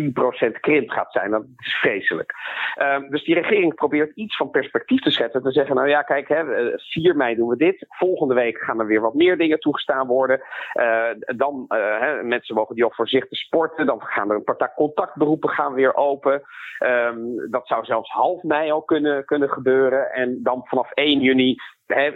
10% 0.48 0.60
krimp 0.60 0.90
gaat 0.90 1.12
zijn. 1.12 1.32
Dat 1.32 1.46
is 1.58 1.74
vreselijk. 1.74 2.34
Uh, 2.82 3.10
dus 3.10 3.24
die 3.24 3.36
regering 3.36 3.76
probeert 3.76 4.16
iets 4.16 4.36
van 4.36 4.50
perspectief 4.50 5.02
te 5.02 5.12
schetsen. 5.12 5.44
Te 5.44 5.52
zeggen, 5.52 5.76
nou 5.76 5.88
ja, 5.88 6.02
kijk, 6.02 6.28
hè, 6.28 6.44
4 6.78 7.16
mei 7.16 7.36
doen 7.36 7.50
we 7.50 7.58
dit. 7.58 7.86
Volgende 7.90 8.34
week 8.34 8.58
gaan 8.58 8.80
er 8.80 8.88
weer 8.88 9.02
wat 9.02 9.14
meer 9.14 9.38
dingen 9.38 9.60
toegestaan 9.60 10.08
worden. 10.08 10.42
Uh, 10.74 11.10
dan, 11.36 11.66
uh, 11.68 12.00
hè, 12.00 12.24
mensen 12.24 12.56
mogen 12.56 12.76
die 12.76 12.86
ook 12.86 12.96
voorzichtig 12.96 13.38
sporten. 13.38 13.86
Dan 13.86 14.02
gaan 14.02 14.30
er 14.30 14.36
een 14.36 14.44
paar 14.44 14.74
contactberoepen 14.76 15.50
gaan 15.50 15.74
weer 15.74 15.96
open. 15.96 16.42
Um, 16.80 17.50
dat 17.52 17.68
zou 17.68 17.86
zelfs 17.86 18.10
half 18.10 18.44
mei 18.44 18.72
al 18.72 18.82
kunnen, 18.82 19.26
kunnen 19.26 19.50
gebeuren. 19.50 20.12
En 20.12 20.40
dan 20.44 20.62
vanaf 20.66 20.92
1 20.92 21.20
juni 21.20 21.56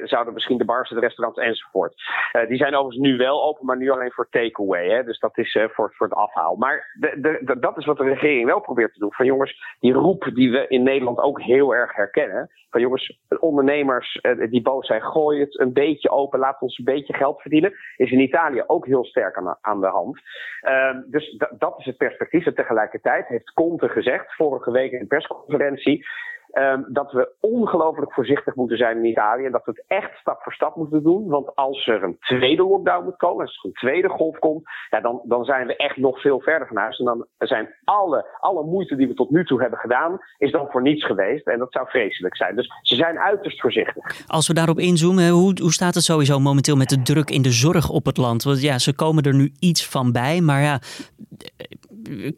Zouden 0.04 0.34
misschien 0.34 0.58
de 0.58 0.66
bars, 0.66 0.90
de 0.90 1.00
restaurants 1.00 1.40
enzovoort. 1.40 1.94
Uh, 2.34 2.48
die 2.48 2.58
zijn 2.58 2.76
overigens 2.76 3.08
nu 3.08 3.18
wel 3.18 3.44
open, 3.44 3.66
maar 3.66 3.78
nu 3.78 3.90
alleen 3.90 4.12
voor 4.12 4.30
takeaway. 4.30 5.04
Dus 5.04 5.20
dat 5.20 5.38
is 5.38 5.56
uh, 5.56 5.70
voor, 5.70 5.94
voor 5.94 6.08
het 6.08 6.16
afhaal. 6.16 6.56
Maar 6.56 6.96
de, 7.00 7.20
de, 7.22 7.40
de, 7.42 7.60
dat 7.60 7.78
is 7.78 7.86
wat 7.86 7.98
de 7.98 8.04
regering 8.04 8.46
wel 8.46 8.60
probeert 8.60 8.94
te 8.94 9.00
doen. 9.00 9.14
Van 9.14 9.26
jongens, 9.26 9.76
die 9.80 9.94
roep 9.94 10.30
die 10.34 10.52
we 10.52 10.68
in 10.68 10.84
Nederland 10.84 11.20
ook 11.20 11.42
heel 11.42 11.76
erg 11.76 11.96
herkennen. 11.96 12.50
Van 12.70 12.82
jongens, 12.82 13.20
ondernemers 13.40 14.20
uh, 14.22 14.50
die 14.50 14.62
boos 14.62 14.88
zijn, 14.88 15.04
gooi 15.04 15.40
het 15.40 15.60
een 15.60 15.74
beetje 15.74 16.10
open, 16.10 16.40
laat 16.40 16.62
ons 16.62 16.78
een 16.78 16.86
beetje 16.86 17.14
geld 17.14 17.42
verdienen. 17.42 17.74
Is 17.98 18.12
in 18.12 18.20
Italië 18.20 18.64
ook 18.68 18.86
heel 18.86 19.06
sterk 19.06 19.58
aan, 19.62 19.82
de 19.82 19.88
hand. 19.88 20.20
Ehm, 20.62 21.02
dus 21.06 21.38
dat 21.58 21.80
is 21.80 21.86
het 21.86 21.98
perspectief. 21.98 22.46
En 22.46 22.56
tegelijkertijd 22.56 23.28
heeft 23.28 23.54
Conte 23.54 23.90
gezegd, 23.90 24.36
vorige 24.36 24.72
week 24.72 24.92
in 24.92 25.00
een 25.00 25.08
persconferentie. 25.08 26.06
Um, 26.54 26.86
dat 26.88 27.12
we 27.12 27.32
ongelooflijk 27.40 28.14
voorzichtig 28.14 28.56
moeten 28.56 28.78
zijn 28.78 28.98
in 28.98 29.06
Italië. 29.06 29.46
En 29.46 29.52
dat 29.52 29.66
we 29.66 29.72
het 29.72 29.84
echt 29.88 30.18
stap 30.18 30.42
voor 30.42 30.54
stap 30.54 30.76
moeten 30.76 31.04
doen. 31.04 31.28
Want 31.28 31.56
als 31.56 31.88
er 31.88 32.04
een 32.04 32.18
tweede 32.20 32.64
lockdown 32.64 33.04
moet 33.04 33.18
komen, 33.18 33.46
als 33.46 33.58
er 33.58 33.70
een 33.70 33.74
tweede 33.74 34.10
golf 34.10 34.40
komt, 34.40 34.64
ja, 34.90 35.02
dan, 35.02 35.22
dan 35.24 35.44
zijn 35.44 35.68
we 35.68 35.76
echt 35.76 35.98
nog 35.98 36.22
veel 36.22 36.40
verder 36.40 36.68
van 36.68 36.78
huis. 36.78 37.00
En 37.00 37.06
dan 37.06 37.26
zijn 37.38 37.76
alle, 37.84 38.38
alle 38.40 38.64
moeite 38.64 38.96
die 38.96 39.08
we 39.08 39.14
tot 39.14 39.30
nu 39.30 39.46
toe 39.46 39.62
hebben 39.62 39.80
gedaan, 39.80 40.20
is 40.38 40.52
dan 40.52 40.68
voor 40.70 40.82
niets 40.82 41.06
geweest. 41.06 41.48
En 41.48 41.60
dat 41.60 41.72
zou 41.72 41.90
vreselijk 41.90 42.36
zijn. 42.36 42.56
Dus 42.56 42.72
ze 42.82 42.96
zijn 42.96 43.20
uiterst 43.20 43.62
voorzichtig. 43.62 44.28
Als 44.28 44.48
we 44.48 44.54
daarop 44.54 44.80
inzoomen, 44.80 45.30
hoe, 45.30 45.58
hoe 45.62 45.74
staat 45.74 45.96
het 45.96 46.04
sowieso 46.04 46.40
momenteel 46.40 46.76
met 46.76 46.90
de 46.90 47.02
druk 47.02 47.30
in 47.30 47.42
de 47.42 47.52
zorg 47.52 47.90
op 47.90 48.06
het 48.06 48.18
land? 48.18 48.44
Want 48.44 48.62
ja, 48.62 48.78
ze 48.78 48.96
komen 48.96 49.24
er 49.24 49.36
nu 49.36 49.52
iets 49.60 49.88
van 49.88 50.12
bij. 50.12 50.42
Maar 50.42 50.62
ja, 50.62 50.80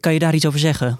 kan 0.00 0.12
je 0.12 0.18
daar 0.18 0.34
iets 0.34 0.46
over 0.46 0.58
zeggen? 0.58 0.98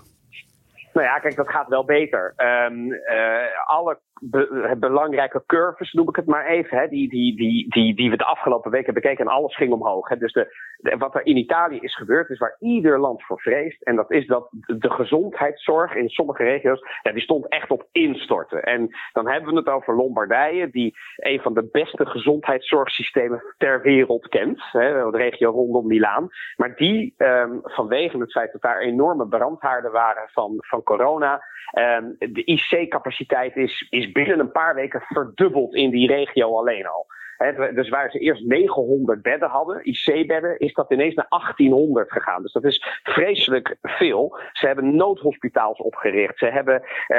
Nou 0.92 1.06
ja, 1.06 1.18
kijk, 1.18 1.36
dat 1.36 1.50
gaat 1.50 1.68
wel 1.68 1.84
beter. 1.84 2.34
Um, 2.36 2.92
uh, 2.92 3.66
alle 3.66 3.98
be 4.24 4.76
belangrijke 4.78 5.42
curves, 5.46 5.92
noem 5.92 6.08
ik 6.08 6.16
het 6.16 6.26
maar 6.26 6.46
even, 6.46 6.78
hè, 6.78 6.88
die, 6.88 7.08
die, 7.08 7.36
die, 7.36 7.70
die, 7.70 7.94
die 7.94 8.10
we 8.10 8.16
de 8.16 8.24
afgelopen 8.24 8.70
weken 8.70 8.94
bekeken 8.94 9.24
en 9.24 9.32
alles 9.32 9.56
ging 9.56 9.72
omhoog. 9.72 10.08
Hè. 10.08 10.16
Dus 10.16 10.32
de, 10.32 10.54
wat 10.98 11.14
er 11.14 11.26
in 11.26 11.36
Italië 11.36 11.78
is 11.78 11.96
gebeurd, 11.96 12.30
is 12.30 12.38
waar 12.38 12.56
ieder 12.58 13.00
land 13.00 13.22
voor 13.22 13.40
vreest. 13.40 13.82
En 13.82 13.96
dat 13.96 14.10
is 14.10 14.26
dat 14.26 14.48
de 14.66 14.90
gezondheidszorg 14.90 15.94
in 15.94 16.08
sommige 16.08 16.42
regio's, 16.42 16.80
die 17.02 17.20
stond 17.20 17.48
echt 17.48 17.70
op 17.70 17.88
instorten. 17.92 18.62
En 18.62 18.88
dan 19.12 19.28
hebben 19.28 19.50
we 19.50 19.58
het 19.58 19.68
over 19.68 19.96
Lombardije, 19.96 20.70
die 20.70 20.94
een 21.16 21.40
van 21.40 21.54
de 21.54 21.68
beste 21.72 22.06
gezondheidszorgsystemen 22.06 23.42
ter 23.58 23.82
wereld 23.82 24.28
kent. 24.28 24.62
Hè, 24.72 25.10
de 25.10 25.16
regio 25.16 25.50
rondom 25.50 25.86
Milaan. 25.86 26.28
Maar 26.56 26.76
die, 26.76 27.14
um, 27.18 27.60
vanwege 27.62 28.18
het 28.18 28.32
feit 28.32 28.52
dat 28.52 28.62
daar 28.62 28.80
enorme 28.80 29.28
brandhaarden 29.28 29.92
waren 29.92 30.28
van, 30.32 30.54
van 30.58 30.82
corona, 30.82 31.42
um, 31.78 32.16
de 32.18 32.44
IC-capaciteit 32.44 33.56
is, 33.56 33.86
is 34.12 34.24
binnen 34.24 34.38
een 34.38 34.52
paar 34.52 34.74
weken 34.74 35.00
verdubbeld 35.00 35.74
in 35.74 35.90
die 35.90 36.06
regio 36.06 36.58
alleen 36.58 36.86
al. 36.86 37.06
He, 37.36 37.72
dus 37.72 37.88
waar 37.88 38.10
ze 38.10 38.18
eerst 38.18 38.44
900 38.44 39.22
bedden 39.22 39.48
hadden, 39.48 39.80
IC-bedden, 39.84 40.58
is 40.58 40.72
dat 40.72 40.90
ineens 40.92 41.14
naar 41.14 41.26
1800 41.28 42.12
gegaan. 42.12 42.42
Dus 42.42 42.52
dat 42.52 42.64
is 42.64 43.00
vreselijk 43.02 43.76
veel. 43.82 44.38
Ze 44.52 44.66
hebben 44.66 44.96
noodhospitaals 44.96 45.78
opgericht. 45.78 46.38
Ze 46.38 46.46
hebben 46.46 46.82
uh, 47.08 47.16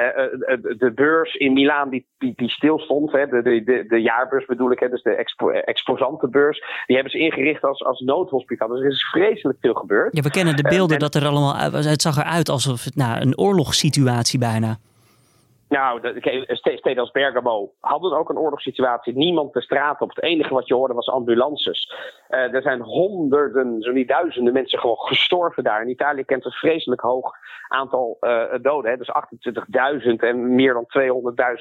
de 0.78 0.92
beurs 0.96 1.36
in 1.36 1.54
Milaan 1.54 1.90
die, 1.90 2.08
die, 2.18 2.34
die 2.36 2.50
stilstond, 2.50 3.12
hè, 3.12 3.28
de, 3.28 3.64
de, 3.64 3.86
de, 3.88 4.02
jaarbeurs 4.02 4.46
bedoel 4.46 4.72
ik, 4.72 4.80
hè, 4.80 4.90
dus 4.90 5.04
de 5.04 5.16
expo, 5.16 5.50
exposantenbeurs, 5.50 6.60
die 6.86 6.96
hebben 6.96 7.12
ze 7.12 7.20
ingericht 7.20 7.64
als, 7.64 7.84
als 7.84 8.00
noodhospitaal. 8.00 8.68
Dus 8.68 8.80
er 8.80 8.88
is 8.92 9.10
vreselijk 9.10 9.60
veel 9.62 9.74
gebeurd. 9.74 10.16
Ja, 10.16 10.22
we 10.22 10.32
kennen 10.32 10.56
de 10.56 10.70
beelden 10.70 10.96
uh, 10.96 11.02
dat 11.02 11.16
er 11.16 11.28
allemaal, 11.28 11.56
het 11.58 12.02
zag 12.02 12.18
eruit 12.18 12.50
alsof 12.50 12.84
het 12.84 12.96
nou, 12.96 13.22
een 13.22 13.38
oorlogssituatie 13.38 14.40
bijna. 14.40 14.78
Nou, 15.80 16.02
de, 16.02 16.76
steden 16.76 16.98
als 16.98 17.12
Bergamo 17.12 17.74
hadden 17.80 18.18
ook 18.18 18.30
een 18.30 18.38
oorlogssituatie. 18.38 19.16
Niemand 19.16 19.54
de 19.54 19.62
straat 19.62 20.02
op. 20.02 20.10
Het 20.10 20.24
enige 20.24 20.54
wat 20.54 20.68
je 20.68 20.74
hoorde 20.74 20.94
was 20.94 21.10
ambulances. 21.10 21.94
Uh, 22.30 22.54
er 22.54 22.62
zijn 22.62 22.82
honderden, 22.82 23.82
zo 23.82 23.92
niet 23.92 24.08
duizenden 24.08 24.54
mensen 24.54 24.80
gewoon 24.80 24.98
gestorven 24.98 25.64
daar. 25.64 25.82
In 25.82 25.90
Italië 25.90 26.24
kent 26.24 26.46
een 26.46 26.52
vreselijk 26.52 27.02
hoog 27.02 27.36
aantal 27.68 28.18
uh, 28.22 28.44
doden. 28.62 28.92
Hè. 28.92 28.98
Dus 28.98 29.12
28.000 30.06 30.16
en 30.16 30.56
meer 30.56 30.74
dan 30.74 30.86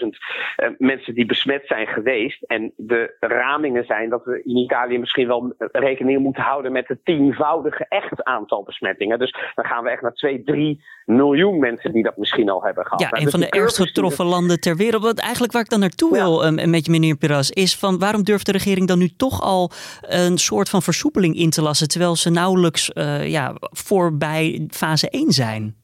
200.000 0.02 0.09
uh, 0.09 0.69
mensen 0.78 1.14
die 1.14 1.26
besmet 1.26 1.66
zijn 1.66 1.87
geweest. 1.87 2.42
En 2.42 2.73
de 2.76 3.16
ramingen 3.21 3.85
zijn 3.85 4.11
dat 4.11 4.25
we 4.25 4.42
in 4.45 4.57
Italië 4.57 4.99
misschien 4.99 5.26
wel 5.26 5.54
rekening 5.59 6.19
moeten 6.19 6.42
houden 6.42 6.73
met 6.73 6.88
het 6.88 7.04
tienvoudige 7.04 7.87
echt 7.88 8.25
aantal 8.25 8.62
besmettingen. 8.62 9.19
Dus 9.19 9.35
dan 9.54 9.64
gaan 9.64 9.85
we 9.85 9.90
echt 9.90 10.02
naar 10.02 10.14
2, 10.14 10.42
3 10.42 10.85
miljoen 11.04 11.59
mensen 11.59 11.92
die 11.92 12.02
dat 12.02 12.16
misschien 12.16 12.50
al 12.50 12.64
hebben 12.64 12.87
gehad. 12.87 13.00
Ja, 13.00 13.21
een 13.21 13.31
van 13.31 13.40
de 13.40 13.50
ergst 13.50 13.76
getroffen 14.02 14.26
landen 14.26 14.61
ter 14.61 14.76
wereld. 14.76 15.02
Wat 15.02 15.18
eigenlijk 15.18 15.52
waar 15.52 15.62
ik 15.62 15.68
dan 15.68 15.80
naartoe 15.80 16.12
wil 16.12 16.47
um, 16.47 16.71
met 16.71 16.85
je 16.85 16.90
meneer 16.90 17.16
Piras, 17.16 17.50
is 17.50 17.76
van 17.76 17.99
waarom 17.99 18.23
durft 18.23 18.47
de 18.47 18.52
regering 18.52 18.88
dan 18.88 18.99
nu 18.99 19.09
toch 19.09 19.40
al 19.40 19.71
een 20.00 20.38
soort 20.38 20.68
van 20.68 20.82
versoepeling 20.82 21.37
in 21.37 21.50
te 21.50 21.62
lassen, 21.62 21.88
terwijl 21.88 22.16
ze 22.16 22.30
nauwelijks 22.30 22.90
uh, 22.94 23.28
ja, 23.28 23.54
voorbij 23.61 24.66
fase 24.71 25.11
1 25.11 25.30
zijn? 25.32 25.75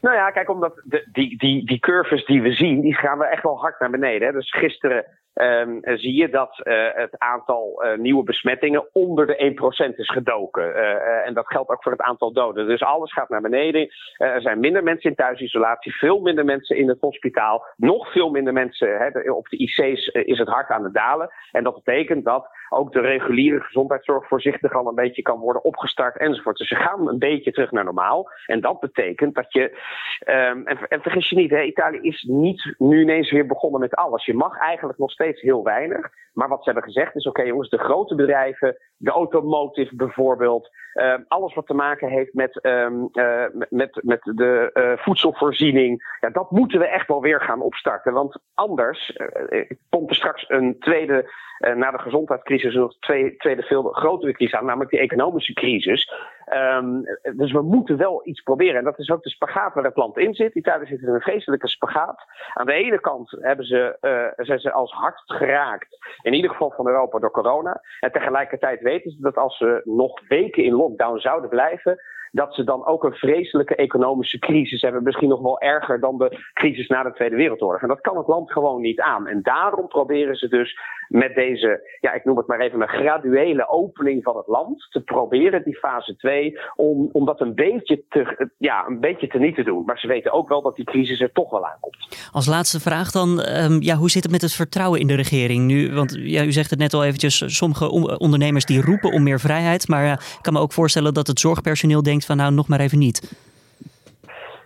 Nou 0.00 0.16
ja, 0.16 0.30
kijk, 0.30 0.50
omdat 0.50 0.80
de, 0.84 1.08
die, 1.12 1.38
die, 1.38 1.66
die 1.66 1.78
curves 1.78 2.26
die 2.26 2.42
we 2.42 2.52
zien, 2.52 2.80
die 2.80 2.94
gaan 2.94 3.18
we 3.18 3.24
echt 3.24 3.42
wel 3.42 3.58
hard 3.58 3.80
naar 3.80 3.90
beneden. 3.90 4.28
Hè. 4.28 4.32
Dus 4.32 4.50
gisteren 4.50 5.04
um, 5.42 5.80
zie 5.82 6.14
je 6.14 6.28
dat 6.28 6.60
uh, 6.62 6.74
het 6.92 7.18
aantal 7.18 7.84
uh, 7.84 7.98
nieuwe 7.98 8.22
besmettingen 8.22 8.88
onder 8.92 9.26
de 9.26 9.90
1% 9.92 9.94
is 9.96 10.10
gedoken. 10.10 10.64
Uh, 10.64 11.26
en 11.26 11.34
dat 11.34 11.46
geldt 11.46 11.70
ook 11.70 11.82
voor 11.82 11.92
het 11.92 12.00
aantal 12.00 12.32
doden. 12.32 12.66
Dus 12.66 12.82
alles 12.82 13.12
gaat 13.12 13.28
naar 13.28 13.40
beneden. 13.40 13.88
er 14.16 14.40
zijn 14.40 14.60
minder 14.60 14.82
mensen 14.82 15.10
in 15.10 15.16
thuisisolatie, 15.16 15.96
veel 15.96 16.20
minder 16.20 16.44
mensen 16.44 16.76
in 16.76 16.88
het 16.88 17.00
hospitaal, 17.00 17.66
nog 17.76 18.12
veel 18.12 18.30
minder 18.30 18.52
mensen 18.52 18.98
hè, 18.98 19.30
op 19.30 19.48
de 19.48 19.56
IC's 19.56 20.06
is 20.06 20.38
het 20.38 20.48
hard 20.48 20.70
aan 20.70 20.84
het 20.84 20.94
dalen. 20.94 21.30
En 21.52 21.64
dat 21.64 21.74
betekent 21.74 22.24
dat 22.24 22.48
ook 22.68 22.92
de 22.92 23.00
reguliere 23.00 23.60
gezondheidszorg 23.60 24.28
voorzichtig 24.28 24.72
al 24.72 24.86
een 24.86 24.94
beetje 24.94 25.22
kan 25.22 25.38
worden 25.38 25.64
opgestart 25.64 26.16
enzovoort. 26.16 26.56
Dus 26.56 26.68
ze 26.68 26.74
gaan 26.74 27.08
een 27.08 27.18
beetje 27.18 27.52
terug 27.52 27.70
naar 27.70 27.84
normaal. 27.84 28.30
En 28.46 28.60
dat 28.60 28.80
betekent 28.80 29.34
dat 29.34 29.52
je. 29.52 29.78
Um, 30.26 30.66
en, 30.66 31.02
vergis 31.02 31.28
je 31.28 31.36
niet, 31.36 31.50
hè, 31.50 31.62
Italië 31.62 31.98
is 32.00 32.22
niet 32.22 32.74
nu 32.78 33.00
ineens 33.00 33.30
weer 33.30 33.46
begonnen 33.46 33.80
met 33.80 33.94
alles. 33.94 34.24
Je 34.24 34.34
mag 34.34 34.58
eigenlijk 34.58 34.98
nog 34.98 35.10
steeds 35.10 35.40
heel 35.40 35.64
weinig. 35.64 36.10
Maar 36.32 36.48
wat 36.48 36.58
ze 36.58 36.70
hebben 36.70 36.92
gezegd 36.92 37.16
is: 37.16 37.26
oké, 37.26 37.42
jongens, 37.42 37.68
de 37.68 37.78
grote 37.78 38.14
bedrijven, 38.14 38.76
de 38.96 39.10
automotive 39.10 39.96
bijvoorbeeld, 39.96 40.70
um, 40.94 41.24
alles 41.28 41.54
wat 41.54 41.66
te 41.66 41.74
maken 41.74 42.08
heeft 42.08 42.34
met, 42.34 42.64
um, 42.64 43.08
uh, 43.12 43.44
met, 43.68 44.00
met 44.02 44.20
de 44.22 44.70
uh, 44.74 45.04
voedselvoorziening, 45.04 46.16
ja, 46.20 46.30
dat 46.30 46.50
moeten 46.50 46.78
we 46.78 46.86
echt 46.86 47.08
wel 47.08 47.20
weer 47.20 47.40
gaan 47.40 47.60
opstarten. 47.60 48.12
Want 48.12 48.38
anders 48.54 49.16
uh, 49.50 49.70
komt 49.88 50.10
er 50.10 50.16
straks 50.16 50.44
een 50.48 50.78
tweede 50.78 51.30
na 51.58 51.90
de 51.90 51.98
gezondheidscrisis 51.98 52.74
nog 52.74 52.98
twee, 52.98 53.36
tweede 53.36 53.62
veel 53.62 53.82
grotere 53.82 54.32
crisis 54.32 54.58
aan, 54.58 54.64
namelijk 54.64 54.90
die 54.90 55.00
economische 55.00 55.52
crisis. 55.52 56.12
Um, 56.54 57.04
dus 57.36 57.52
we 57.52 57.62
moeten 57.62 57.96
wel 57.96 58.20
iets 58.24 58.40
proberen. 58.40 58.76
En 58.76 58.84
dat 58.84 58.98
is 58.98 59.10
ook 59.10 59.22
de 59.22 59.30
spagaat 59.30 59.74
waar 59.74 59.84
het 59.84 59.96
land 59.96 60.18
in 60.18 60.34
zit. 60.34 60.54
Italië 60.54 60.86
zit 60.86 61.00
in 61.00 61.08
een 61.08 61.20
vreselijke 61.20 61.68
spagaat. 61.68 62.24
Aan 62.54 62.66
de 62.66 62.72
ene 62.72 63.00
kant 63.00 63.36
hebben 63.40 63.66
ze, 63.66 63.96
uh, 64.00 64.44
zijn 64.46 64.60
ze 64.60 64.72
als 64.72 64.92
hard 64.92 65.22
geraakt, 65.26 65.96
in 66.22 66.34
ieder 66.34 66.50
geval 66.50 66.70
van 66.70 66.86
Europa, 66.86 67.18
door 67.18 67.30
corona. 67.30 67.80
En 68.00 68.12
tegelijkertijd 68.12 68.80
weten 68.80 69.10
ze 69.10 69.20
dat 69.20 69.36
als 69.36 69.56
ze 69.56 69.80
nog 69.84 70.20
weken 70.28 70.64
in 70.64 70.74
lockdown 70.74 71.18
zouden 71.18 71.50
blijven, 71.50 72.00
dat 72.30 72.54
ze 72.54 72.64
dan 72.64 72.86
ook 72.86 73.04
een 73.04 73.14
vreselijke 73.14 73.74
economische 73.74 74.38
crisis 74.38 74.82
hebben. 74.82 75.02
Misschien 75.02 75.28
nog 75.28 75.40
wel 75.40 75.60
erger 75.60 76.00
dan 76.00 76.18
de 76.18 76.50
crisis 76.52 76.88
na 76.88 77.02
de 77.02 77.12
Tweede 77.12 77.36
Wereldoorlog. 77.36 77.82
En 77.82 77.88
dat 77.88 78.00
kan 78.00 78.16
het 78.16 78.26
land 78.26 78.52
gewoon 78.52 78.80
niet 78.80 79.00
aan. 79.00 79.26
En 79.26 79.42
daarom 79.42 79.88
proberen 79.88 80.36
ze 80.36 80.48
dus 80.48 80.78
met 81.08 81.34
deze, 81.34 81.98
ja, 82.00 82.12
ik 82.12 82.24
noem 82.24 82.36
het 82.36 82.46
maar 82.46 82.60
even 82.60 82.80
een 82.80 82.88
graduele 82.88 83.68
opening 83.68 84.22
van 84.22 84.36
het 84.36 84.46
land, 84.46 84.86
te 84.90 85.00
proberen 85.00 85.62
die 85.64 85.78
fase 85.78 86.16
2, 86.16 86.58
om, 86.76 87.08
om 87.12 87.24
dat 87.24 87.40
een 87.40 87.54
beetje, 87.54 88.02
te, 88.08 88.50
ja, 88.58 88.86
een 88.86 89.00
beetje 89.00 89.26
te 89.26 89.38
niet 89.38 89.54
te 89.54 89.62
doen. 89.62 89.84
Maar 89.84 89.98
ze 89.98 90.06
weten 90.06 90.32
ook 90.32 90.48
wel 90.48 90.62
dat 90.62 90.76
die 90.76 90.84
crisis 90.84 91.20
er 91.20 91.32
toch 91.32 91.50
wel 91.50 91.66
aankomt. 91.66 92.28
Als 92.32 92.46
laatste 92.46 92.80
vraag 92.80 93.10
dan, 93.10 93.28
um, 93.28 93.82
ja, 93.82 93.94
hoe 93.94 94.10
zit 94.10 94.22
het 94.22 94.32
met 94.32 94.42
het 94.42 94.52
vertrouwen 94.54 95.00
in 95.00 95.06
de 95.06 95.14
regering 95.14 95.64
nu? 95.64 95.94
Want 95.94 96.18
ja, 96.20 96.44
u 96.44 96.52
zegt 96.52 96.70
het 96.70 96.78
net 96.78 96.94
al 96.94 97.04
eventjes, 97.04 97.56
sommige 97.56 97.90
ondernemers 98.18 98.64
die 98.64 98.82
roepen 98.82 99.12
om 99.12 99.22
meer 99.22 99.40
vrijheid, 99.40 99.88
maar 99.88 100.04
uh, 100.04 100.12
ik 100.12 100.38
kan 100.40 100.52
me 100.52 100.60
ook 100.60 100.72
voorstellen 100.72 101.14
dat 101.14 101.26
het 101.26 101.40
zorgpersoneel 101.40 102.02
denkt 102.02 102.26
van 102.26 102.36
nou, 102.36 102.52
nog 102.52 102.68
maar 102.68 102.80
even 102.80 102.98
niet. 102.98 103.46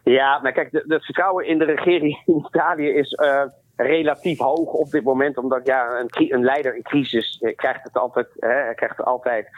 Ja, 0.04 0.40
maar 0.42 0.52
kijk, 0.52 0.68
het 0.72 1.04
vertrouwen 1.04 1.46
in 1.46 1.58
de 1.58 1.64
regering 1.64 2.22
in 2.26 2.44
Italië 2.46 2.88
is 2.88 3.12
uh, 3.12 3.42
relatief 3.76 4.38
hoog 4.38 4.72
op 4.72 4.90
dit 4.90 5.04
moment. 5.04 5.36
Omdat 5.36 5.66
ja, 5.66 6.00
een, 6.00 6.32
een 6.32 6.44
leider 6.44 6.76
in 6.76 6.82
crisis 6.82 7.38
eh, 7.40 7.56
krijgt 7.56 7.82
het 7.82 7.96
altijd. 7.96 8.26
Hè, 8.38 8.74
krijgt 8.74 8.96
het 8.96 9.06
altijd 9.06 9.48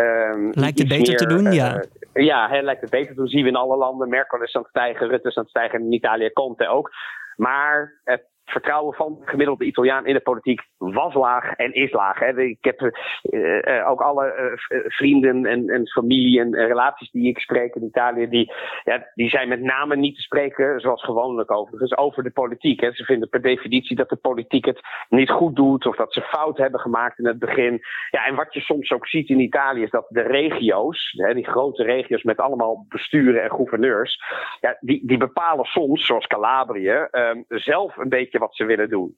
um, 0.00 0.50
lijkt 0.50 0.78
het 0.78 0.88
beter 0.88 1.08
meer, 1.08 1.16
te 1.16 1.26
doen, 1.26 1.46
uh, 1.46 1.52
ja. 1.52 1.82
ja, 2.12 2.48
hè, 2.48 2.60
lijkt 2.60 2.80
het 2.80 2.90
beter 2.90 3.08
te 3.08 3.14
doen. 3.14 3.28
Zien 3.28 3.42
we 3.42 3.48
in 3.48 3.56
alle 3.56 3.76
landen. 3.76 4.08
Merkel 4.08 4.42
is 4.42 4.56
aan 4.56 4.62
het 4.62 4.70
stijgen, 4.70 5.08
Rutte 5.08 5.28
is 5.28 5.36
aan 5.36 5.42
het 5.42 5.50
stijgen 5.50 5.78
en 5.78 5.84
in 5.84 5.92
Italië 5.92 6.32
Conte 6.32 6.68
ook. 6.68 6.90
Maar 7.36 8.00
het 8.04 8.31
vertrouwen 8.52 8.94
van 8.94 9.16
de 9.20 9.26
gemiddelde 9.26 9.64
Italiaan 9.64 10.06
in 10.06 10.14
de 10.14 10.20
politiek 10.20 10.60
was 10.78 11.14
laag 11.14 11.52
en 11.52 11.72
is 11.72 11.92
laag. 11.92 12.18
Hè. 12.18 12.40
Ik 12.40 12.64
heb 12.64 12.80
uh, 13.22 13.90
ook 13.90 14.00
alle 14.00 14.56
uh, 14.68 14.80
vrienden 14.86 15.46
en, 15.46 15.68
en, 15.68 15.88
familie 15.88 16.40
en 16.40 16.54
relaties 16.54 17.10
die 17.10 17.28
ik 17.28 17.38
spreek 17.38 17.74
in 17.74 17.84
Italië, 17.84 18.28
die, 18.28 18.52
ja, 18.84 19.06
die 19.14 19.28
zijn 19.28 19.48
met 19.48 19.60
name 19.60 19.96
niet 19.96 20.16
te 20.16 20.22
spreken, 20.22 20.80
zoals 20.80 21.04
gewoonlijk 21.04 21.50
overigens, 21.50 21.96
over 21.96 22.22
de 22.22 22.30
politiek. 22.30 22.80
Hè. 22.80 22.92
Ze 22.92 23.04
vinden 23.04 23.28
per 23.28 23.42
definitie 23.42 23.96
dat 23.96 24.08
de 24.08 24.16
politiek 24.16 24.64
het 24.64 24.80
niet 25.08 25.30
goed 25.30 25.56
doet 25.56 25.86
of 25.86 25.96
dat 25.96 26.12
ze 26.12 26.20
fout 26.20 26.58
hebben 26.58 26.80
gemaakt 26.80 27.18
in 27.18 27.26
het 27.26 27.38
begin. 27.38 27.80
Ja, 28.10 28.26
en 28.26 28.34
wat 28.34 28.54
je 28.54 28.60
soms 28.60 28.92
ook 28.92 29.06
ziet 29.06 29.28
in 29.28 29.40
Italië 29.40 29.82
is 29.82 29.90
dat 29.90 30.06
de 30.08 30.22
regio's, 30.22 31.12
hè, 31.16 31.34
die 31.34 31.46
grote 31.46 31.82
regio's 31.82 32.22
met 32.22 32.38
allemaal 32.38 32.86
besturen 32.88 33.42
en 33.42 33.50
gouverneurs, 33.50 34.22
ja, 34.60 34.76
die, 34.80 35.06
die 35.06 35.18
bepalen 35.18 35.64
soms, 35.64 36.06
zoals 36.06 36.26
Calabrië, 36.26 37.08
zelf 37.48 37.96
een 37.96 38.08
beetje 38.08 38.38
wat 38.42 38.56
ze 38.56 38.64
willen 38.64 38.88
doen. 38.88 39.16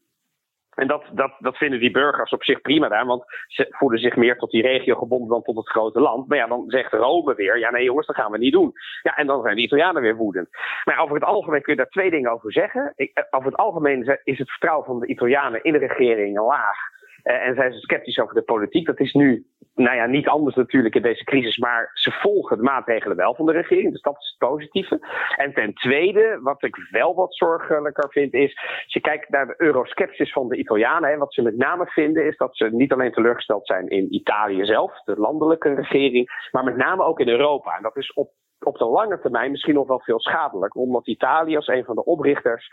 En 0.74 0.86
dat, 0.86 1.04
dat, 1.12 1.32
dat 1.38 1.56
vinden 1.56 1.80
die 1.80 1.90
burgers 1.90 2.32
op 2.32 2.44
zich 2.44 2.60
prima 2.60 2.88
daar, 2.88 3.06
want 3.06 3.24
ze 3.46 3.66
voelen 3.70 3.98
zich 3.98 4.16
meer 4.16 4.36
tot 4.38 4.50
die 4.50 4.62
regio 4.62 4.94
gebonden 4.94 5.28
dan 5.28 5.42
tot 5.42 5.56
het 5.56 5.68
grote 5.68 6.00
land. 6.00 6.28
Maar 6.28 6.38
ja, 6.38 6.46
dan 6.46 6.64
zegt 6.66 6.92
Rome 6.92 7.34
weer, 7.34 7.58
ja 7.58 7.70
nee 7.70 7.84
jongens, 7.84 8.06
dat 8.06 8.16
gaan 8.16 8.30
we 8.30 8.38
niet 8.38 8.52
doen. 8.52 8.72
Ja, 9.02 9.16
en 9.16 9.26
dan 9.26 9.42
zijn 9.42 9.56
de 9.56 9.62
Italianen 9.62 10.02
weer 10.02 10.16
woedend. 10.16 10.48
Maar 10.84 10.98
over 10.98 11.14
het 11.14 11.24
algemeen 11.24 11.62
kun 11.62 11.72
je 11.72 11.78
daar 11.78 11.88
twee 11.88 12.10
dingen 12.10 12.32
over 12.32 12.52
zeggen. 12.52 12.92
Ik, 12.96 13.10
eh, 13.14 13.24
over 13.30 13.50
het 13.50 13.60
algemeen 13.60 14.20
is 14.24 14.38
het 14.38 14.50
vertrouwen 14.50 14.86
van 14.86 15.00
de 15.00 15.06
Italianen 15.06 15.62
in 15.62 15.72
de 15.72 15.78
regering 15.78 16.38
laag. 16.38 16.76
Uh, 17.24 17.46
en 17.46 17.54
zijn 17.54 17.72
ze 17.72 17.78
sceptisch 17.78 18.18
over 18.18 18.34
de 18.34 18.42
politiek. 18.42 18.86
Dat 18.86 19.00
is 19.00 19.12
nu 19.12 19.46
nou 19.74 19.96
ja, 19.96 20.06
niet 20.06 20.28
anders 20.28 20.56
natuurlijk 20.56 20.94
in 20.94 21.02
deze 21.02 21.24
crisis, 21.24 21.56
maar 21.56 21.90
ze 21.94 22.10
volgen 22.10 22.56
de 22.56 22.62
maatregelen 22.62 23.16
wel 23.16 23.34
van 23.34 23.46
de 23.46 23.52
regering. 23.52 23.92
Dus 23.92 24.00
dat 24.00 24.16
is 24.18 24.36
het 24.38 24.48
positieve. 24.50 24.98
En 25.36 25.54
ten 25.54 25.74
tweede, 25.74 26.38
wat 26.42 26.62
ik 26.62 26.76
wel 26.90 27.14
wat 27.14 27.34
zorgelijker 27.34 28.10
vind, 28.10 28.34
is 28.34 28.58
als 28.84 28.92
je 28.92 29.00
kijkt 29.00 29.28
naar 29.28 29.46
de 29.46 29.54
euroskepsis 29.56 30.32
van 30.32 30.48
de 30.48 30.56
Italianen. 30.56 31.18
Wat 31.18 31.34
ze 31.34 31.42
met 31.42 31.56
name 31.56 31.86
vinden, 31.86 32.26
is 32.26 32.36
dat 32.36 32.56
ze 32.56 32.68
niet 32.72 32.92
alleen 32.92 33.12
teleurgesteld 33.12 33.66
zijn 33.66 33.88
in 33.88 34.14
Italië 34.14 34.64
zelf, 34.64 35.02
de 35.04 35.16
landelijke 35.16 35.74
regering, 35.74 36.48
maar 36.50 36.64
met 36.64 36.76
name 36.76 37.02
ook 37.02 37.20
in 37.20 37.28
Europa. 37.28 37.76
En 37.76 37.82
dat 37.82 37.96
is 37.96 38.12
op, 38.12 38.30
op 38.60 38.78
de 38.78 38.86
lange 38.86 39.20
termijn 39.20 39.50
misschien 39.50 39.74
nog 39.74 39.86
wel 39.86 40.00
veel 40.00 40.20
schadelijk, 40.20 40.76
omdat 40.76 41.06
Italië 41.06 41.56
als 41.56 41.68
een 41.68 41.84
van 41.84 41.94
de 41.94 42.04
oprichters 42.04 42.68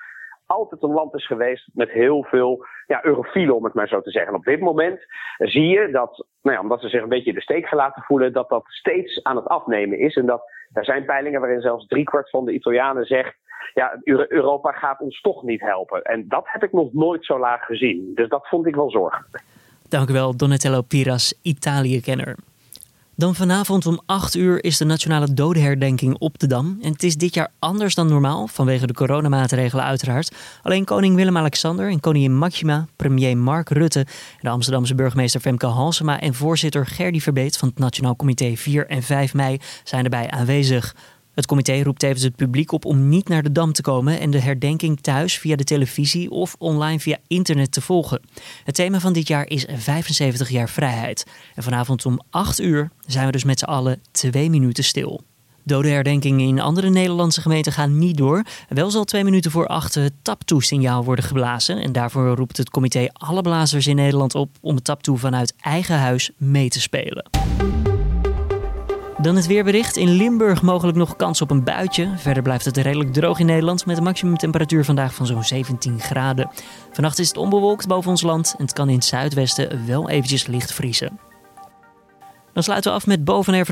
altijd 0.45 0.83
een 0.83 0.93
land 0.93 1.15
is 1.15 1.27
geweest 1.27 1.69
met 1.73 1.89
heel 1.89 2.23
veel 2.23 2.65
ja, 2.87 3.05
eurofielen, 3.05 3.55
om 3.55 3.63
het 3.63 3.73
maar 3.73 3.87
zo 3.87 4.01
te 4.01 4.11
zeggen. 4.11 4.33
op 4.33 4.43
dit 4.43 4.59
moment 4.59 4.99
zie 5.37 5.67
je 5.67 5.89
dat, 5.91 6.25
nou 6.41 6.55
ja, 6.55 6.61
omdat 6.61 6.81
ze 6.81 6.89
zich 6.89 7.01
een 7.01 7.09
beetje 7.09 7.29
in 7.29 7.35
de 7.35 7.41
steek 7.41 7.67
gelaten 7.67 8.03
voelen, 8.03 8.33
dat 8.33 8.49
dat 8.49 8.63
steeds 8.65 9.23
aan 9.23 9.35
het 9.35 9.47
afnemen 9.47 9.99
is. 9.99 10.15
En 10.15 10.25
dat 10.25 10.41
er 10.73 10.85
zijn 10.85 11.05
peilingen 11.05 11.39
waarin 11.39 11.61
zelfs 11.61 11.87
driekwart 11.87 12.29
van 12.29 12.45
de 12.45 12.53
Italianen 12.53 13.05
zegt. 13.05 13.35
Ja, 13.73 13.99
Europa 14.03 14.71
gaat 14.71 14.99
ons 14.99 15.21
toch 15.21 15.43
niet 15.43 15.61
helpen. 15.61 16.01
En 16.01 16.27
dat 16.27 16.43
heb 16.45 16.63
ik 16.63 16.71
nog 16.71 16.93
nooit 16.93 17.25
zo 17.25 17.39
laag 17.39 17.65
gezien. 17.65 18.11
Dus 18.15 18.29
dat 18.29 18.47
vond 18.47 18.67
ik 18.67 18.75
wel 18.75 18.91
zorgelijk. 18.91 19.43
Dank 19.89 20.09
u 20.09 20.13
wel, 20.13 20.37
Donatello 20.37 20.81
Piras, 20.81 21.39
Italië-kenner. 21.41 22.35
Dan 23.21 23.35
vanavond 23.35 23.85
om 23.85 24.01
8 24.05 24.35
uur 24.35 24.63
is 24.63 24.77
de 24.77 24.85
nationale 24.85 25.33
dodenherdenking 25.33 26.15
op 26.17 26.39
de 26.39 26.47
Dam. 26.47 26.77
En 26.81 26.91
het 26.91 27.03
is 27.03 27.15
dit 27.15 27.33
jaar 27.33 27.51
anders 27.59 27.95
dan 27.95 28.07
normaal, 28.07 28.47
vanwege 28.47 28.87
de 28.87 28.93
coronamaatregelen 28.93 29.85
uiteraard. 29.85 30.35
Alleen 30.61 30.85
koning 30.85 31.15
Willem-Alexander 31.15 31.89
en 31.89 31.99
koningin 31.99 32.37
Maxima, 32.37 32.87
premier 32.95 33.37
Mark 33.37 33.69
Rutte... 33.69 34.05
de 34.39 34.49
Amsterdamse 34.49 34.95
burgemeester 34.95 35.41
Femke 35.41 35.65
Halsema... 35.65 36.19
en 36.19 36.33
voorzitter 36.33 36.85
Gerdy 36.85 37.19
Verbeet 37.19 37.57
van 37.57 37.67
het 37.67 37.79
Nationaal 37.79 38.15
Comité 38.15 38.55
4 38.55 38.87
en 38.87 39.03
5 39.03 39.33
mei 39.33 39.59
zijn 39.83 40.03
erbij 40.03 40.29
aanwezig. 40.29 40.95
Het 41.33 41.45
comité 41.45 41.81
roept 41.81 41.99
tevens 41.99 42.23
het 42.23 42.35
publiek 42.35 42.71
op 42.71 42.85
om 42.85 43.09
niet 43.09 43.27
naar 43.27 43.43
de 43.43 43.51
Dam 43.51 43.73
te 43.73 43.81
komen 43.81 44.19
en 44.19 44.31
de 44.31 44.39
herdenking 44.39 45.01
thuis 45.01 45.37
via 45.37 45.55
de 45.55 45.63
televisie 45.63 46.31
of 46.31 46.55
online 46.57 46.99
via 46.99 47.17
internet 47.27 47.71
te 47.71 47.81
volgen. 47.81 48.21
Het 48.63 48.75
thema 48.75 48.99
van 48.99 49.13
dit 49.13 49.27
jaar 49.27 49.49
is 49.49 49.65
75 49.75 50.49
jaar 50.49 50.69
vrijheid. 50.69 51.25
En 51.55 51.63
vanavond 51.63 52.05
om 52.05 52.21
8 52.29 52.61
uur 52.61 52.89
zijn 53.05 53.25
we 53.25 53.31
dus 53.31 53.43
met 53.43 53.59
z'n 53.59 53.65
allen 53.65 54.01
twee 54.11 54.49
minuten 54.49 54.83
stil. 54.83 55.21
Dodenherdenkingen 55.63 56.47
in 56.47 56.59
andere 56.59 56.89
Nederlandse 56.89 57.41
gemeenten 57.41 57.71
gaan 57.71 57.97
niet 57.97 58.17
door. 58.17 58.43
Wel 58.69 58.91
zal 58.91 59.03
twee 59.03 59.23
minuten 59.23 59.51
voor 59.51 59.67
acht 59.67 59.95
het 59.95 60.13
taptoe-signaal 60.21 61.03
worden 61.03 61.25
geblazen. 61.25 61.77
En 61.77 61.91
daarvoor 61.91 62.35
roept 62.35 62.57
het 62.57 62.69
comité 62.69 63.07
alle 63.13 63.41
blazers 63.41 63.87
in 63.87 63.95
Nederland 63.95 64.35
op 64.35 64.49
om 64.61 64.75
het 64.75 64.83
taptoe 64.83 65.17
vanuit 65.17 65.53
eigen 65.59 65.97
huis 65.97 66.31
mee 66.37 66.69
te 66.69 66.81
spelen. 66.81 67.29
Dan 69.21 69.35
het 69.35 69.47
weerbericht. 69.47 69.97
In 69.97 70.09
Limburg 70.09 70.61
mogelijk 70.61 70.97
nog 70.97 71.15
kans 71.15 71.41
op 71.41 71.51
een 71.51 71.63
buitje. 71.63 72.09
Verder 72.17 72.43
blijft 72.43 72.65
het 72.65 72.77
redelijk 72.77 73.13
droog 73.13 73.39
in 73.39 73.45
Nederland 73.45 73.85
met 73.85 73.97
een 73.97 74.03
maximumtemperatuur 74.03 74.85
vandaag 74.85 75.13
van 75.13 75.25
zo'n 75.25 75.43
17 75.43 75.99
graden. 75.99 76.49
Vannacht 76.91 77.19
is 77.19 77.27
het 77.27 77.37
onbewolkt 77.37 77.87
boven 77.87 78.09
ons 78.09 78.21
land 78.21 78.55
en 78.57 78.63
het 78.63 78.73
kan 78.73 78.89
in 78.89 78.95
het 78.95 79.05
zuidwesten 79.05 79.85
wel 79.85 80.09
eventjes 80.09 80.47
licht 80.47 80.73
vriezen. 80.73 81.19
Dan 82.53 82.63
sluiten 82.63 82.91
we 82.91 82.97
af 82.97 83.07
met 83.07 83.23
Bo 83.23 83.41
van. 83.41 83.65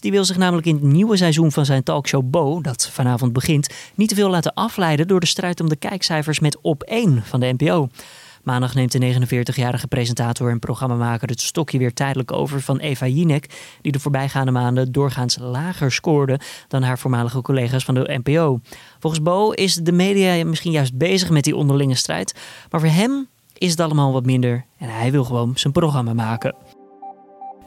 Die 0.00 0.10
wil 0.10 0.24
zich 0.24 0.36
namelijk 0.36 0.66
in 0.66 0.74
het 0.74 0.82
nieuwe 0.82 1.16
seizoen 1.16 1.52
van 1.52 1.64
zijn 1.64 1.82
talkshow 1.82 2.30
Bo, 2.30 2.60
dat 2.60 2.88
vanavond 2.92 3.32
begint, 3.32 3.68
niet 3.94 4.08
te 4.08 4.14
veel 4.14 4.30
laten 4.30 4.54
afleiden 4.54 5.08
door 5.08 5.20
de 5.20 5.26
strijd 5.26 5.60
om 5.60 5.68
de 5.68 5.76
kijkcijfers 5.76 6.40
met 6.40 6.58
Op 6.60 6.82
1 6.82 7.22
van 7.24 7.40
de 7.40 7.54
NPO. 7.58 7.88
Maandag 8.42 8.74
neemt 8.74 8.92
de 8.92 9.26
49-jarige 9.28 9.86
presentator 9.86 10.50
en 10.50 10.58
programmamaker 10.58 11.28
het 11.28 11.40
stokje 11.40 11.78
weer 11.78 11.92
tijdelijk 11.92 12.32
over 12.32 12.60
van 12.60 12.78
Eva 12.78 13.06
Jinek, 13.06 13.76
die 13.82 13.92
de 13.92 14.00
voorbijgaande 14.00 14.50
maanden 14.50 14.92
doorgaans 14.92 15.38
lager 15.40 15.92
scoorde 15.92 16.40
dan 16.68 16.82
haar 16.82 16.98
voormalige 16.98 17.42
collega's 17.42 17.84
van 17.84 17.94
de 17.94 18.20
NPO. 18.24 18.60
Volgens 18.98 19.22
Bo 19.22 19.50
is 19.50 19.74
de 19.74 19.92
media 19.92 20.44
misschien 20.44 20.72
juist 20.72 20.96
bezig 20.96 21.30
met 21.30 21.44
die 21.44 21.56
onderlinge 21.56 21.94
strijd, 21.94 22.34
maar 22.70 22.80
voor 22.80 22.88
hem 22.88 23.28
is 23.58 23.70
het 23.70 23.80
allemaal 23.80 24.12
wat 24.12 24.26
minder 24.26 24.64
en 24.78 24.88
hij 24.88 25.10
wil 25.10 25.24
gewoon 25.24 25.52
zijn 25.54 25.72
programma 25.72 26.14
maken. 26.14 26.54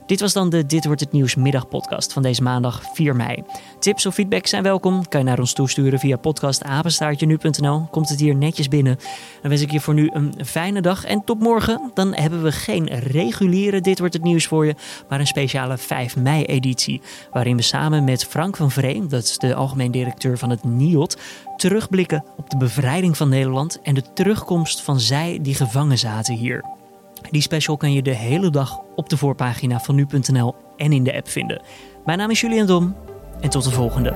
Dit 0.05 0.19
was 0.19 0.33
dan 0.33 0.49
de 0.49 0.65
Dit 0.65 0.85
wordt 0.85 1.01
het 1.01 1.11
nieuws 1.11 1.35
middagpodcast 1.35 2.13
van 2.13 2.21
deze 2.21 2.43
maandag 2.43 2.83
4 2.93 3.15
mei. 3.15 3.43
Tips 3.79 4.05
of 4.05 4.13
feedback 4.13 4.47
zijn 4.47 4.63
welkom. 4.63 5.07
Kan 5.07 5.19
je 5.19 5.25
naar 5.25 5.39
ons 5.39 5.53
toesturen 5.53 5.99
via 5.99 6.17
podcastapenstaartje.nu.nl. 6.17 7.87
Komt 7.91 8.09
het 8.09 8.19
hier 8.19 8.35
netjes 8.35 8.67
binnen. 8.67 8.97
Dan 9.41 9.49
wens 9.49 9.61
ik 9.61 9.71
je 9.71 9.79
voor 9.79 9.93
nu 9.93 10.09
een 10.13 10.33
fijne 10.45 10.81
dag 10.81 11.05
en 11.05 11.23
tot 11.23 11.39
morgen. 11.39 11.91
Dan 11.93 12.13
hebben 12.13 12.43
we 12.43 12.51
geen 12.51 12.87
reguliere 12.87 13.81
Dit 13.81 13.99
wordt 13.99 14.13
het 14.13 14.23
nieuws 14.23 14.45
voor 14.45 14.65
je, 14.65 14.75
maar 15.09 15.19
een 15.19 15.27
speciale 15.27 15.77
5 15.77 16.15
mei 16.15 16.43
editie. 16.43 17.01
Waarin 17.31 17.55
we 17.55 17.61
samen 17.61 18.03
met 18.03 18.25
Frank 18.25 18.55
van 18.55 18.71
Vree, 18.71 19.05
dat 19.07 19.23
is 19.23 19.37
de 19.37 19.55
algemeen 19.55 19.91
directeur 19.91 20.37
van 20.37 20.49
het 20.49 20.63
NIOT, 20.63 21.17
terugblikken 21.57 22.23
op 22.37 22.49
de 22.49 22.57
bevrijding 22.57 23.17
van 23.17 23.29
Nederland 23.29 23.81
en 23.81 23.93
de 23.93 24.13
terugkomst 24.13 24.81
van 24.81 24.99
zij 24.99 25.39
die 25.41 25.55
gevangen 25.55 25.97
zaten 25.97 26.35
hier. 26.35 26.82
Die 27.31 27.41
special 27.41 27.77
kan 27.77 27.93
je 27.93 28.01
de 28.01 28.15
hele 28.15 28.49
dag 28.49 28.79
op 28.95 29.09
de 29.09 29.17
voorpagina 29.17 29.79
van 29.79 29.95
nu.nl 29.95 30.55
en 30.77 30.91
in 30.91 31.03
de 31.03 31.15
app 31.15 31.27
vinden. 31.29 31.61
Mijn 32.05 32.17
naam 32.17 32.29
is 32.29 32.41
Julian 32.41 32.65
Dom 32.65 32.95
en 33.41 33.49
tot 33.49 33.63
de 33.63 33.71
volgende. 33.71 34.13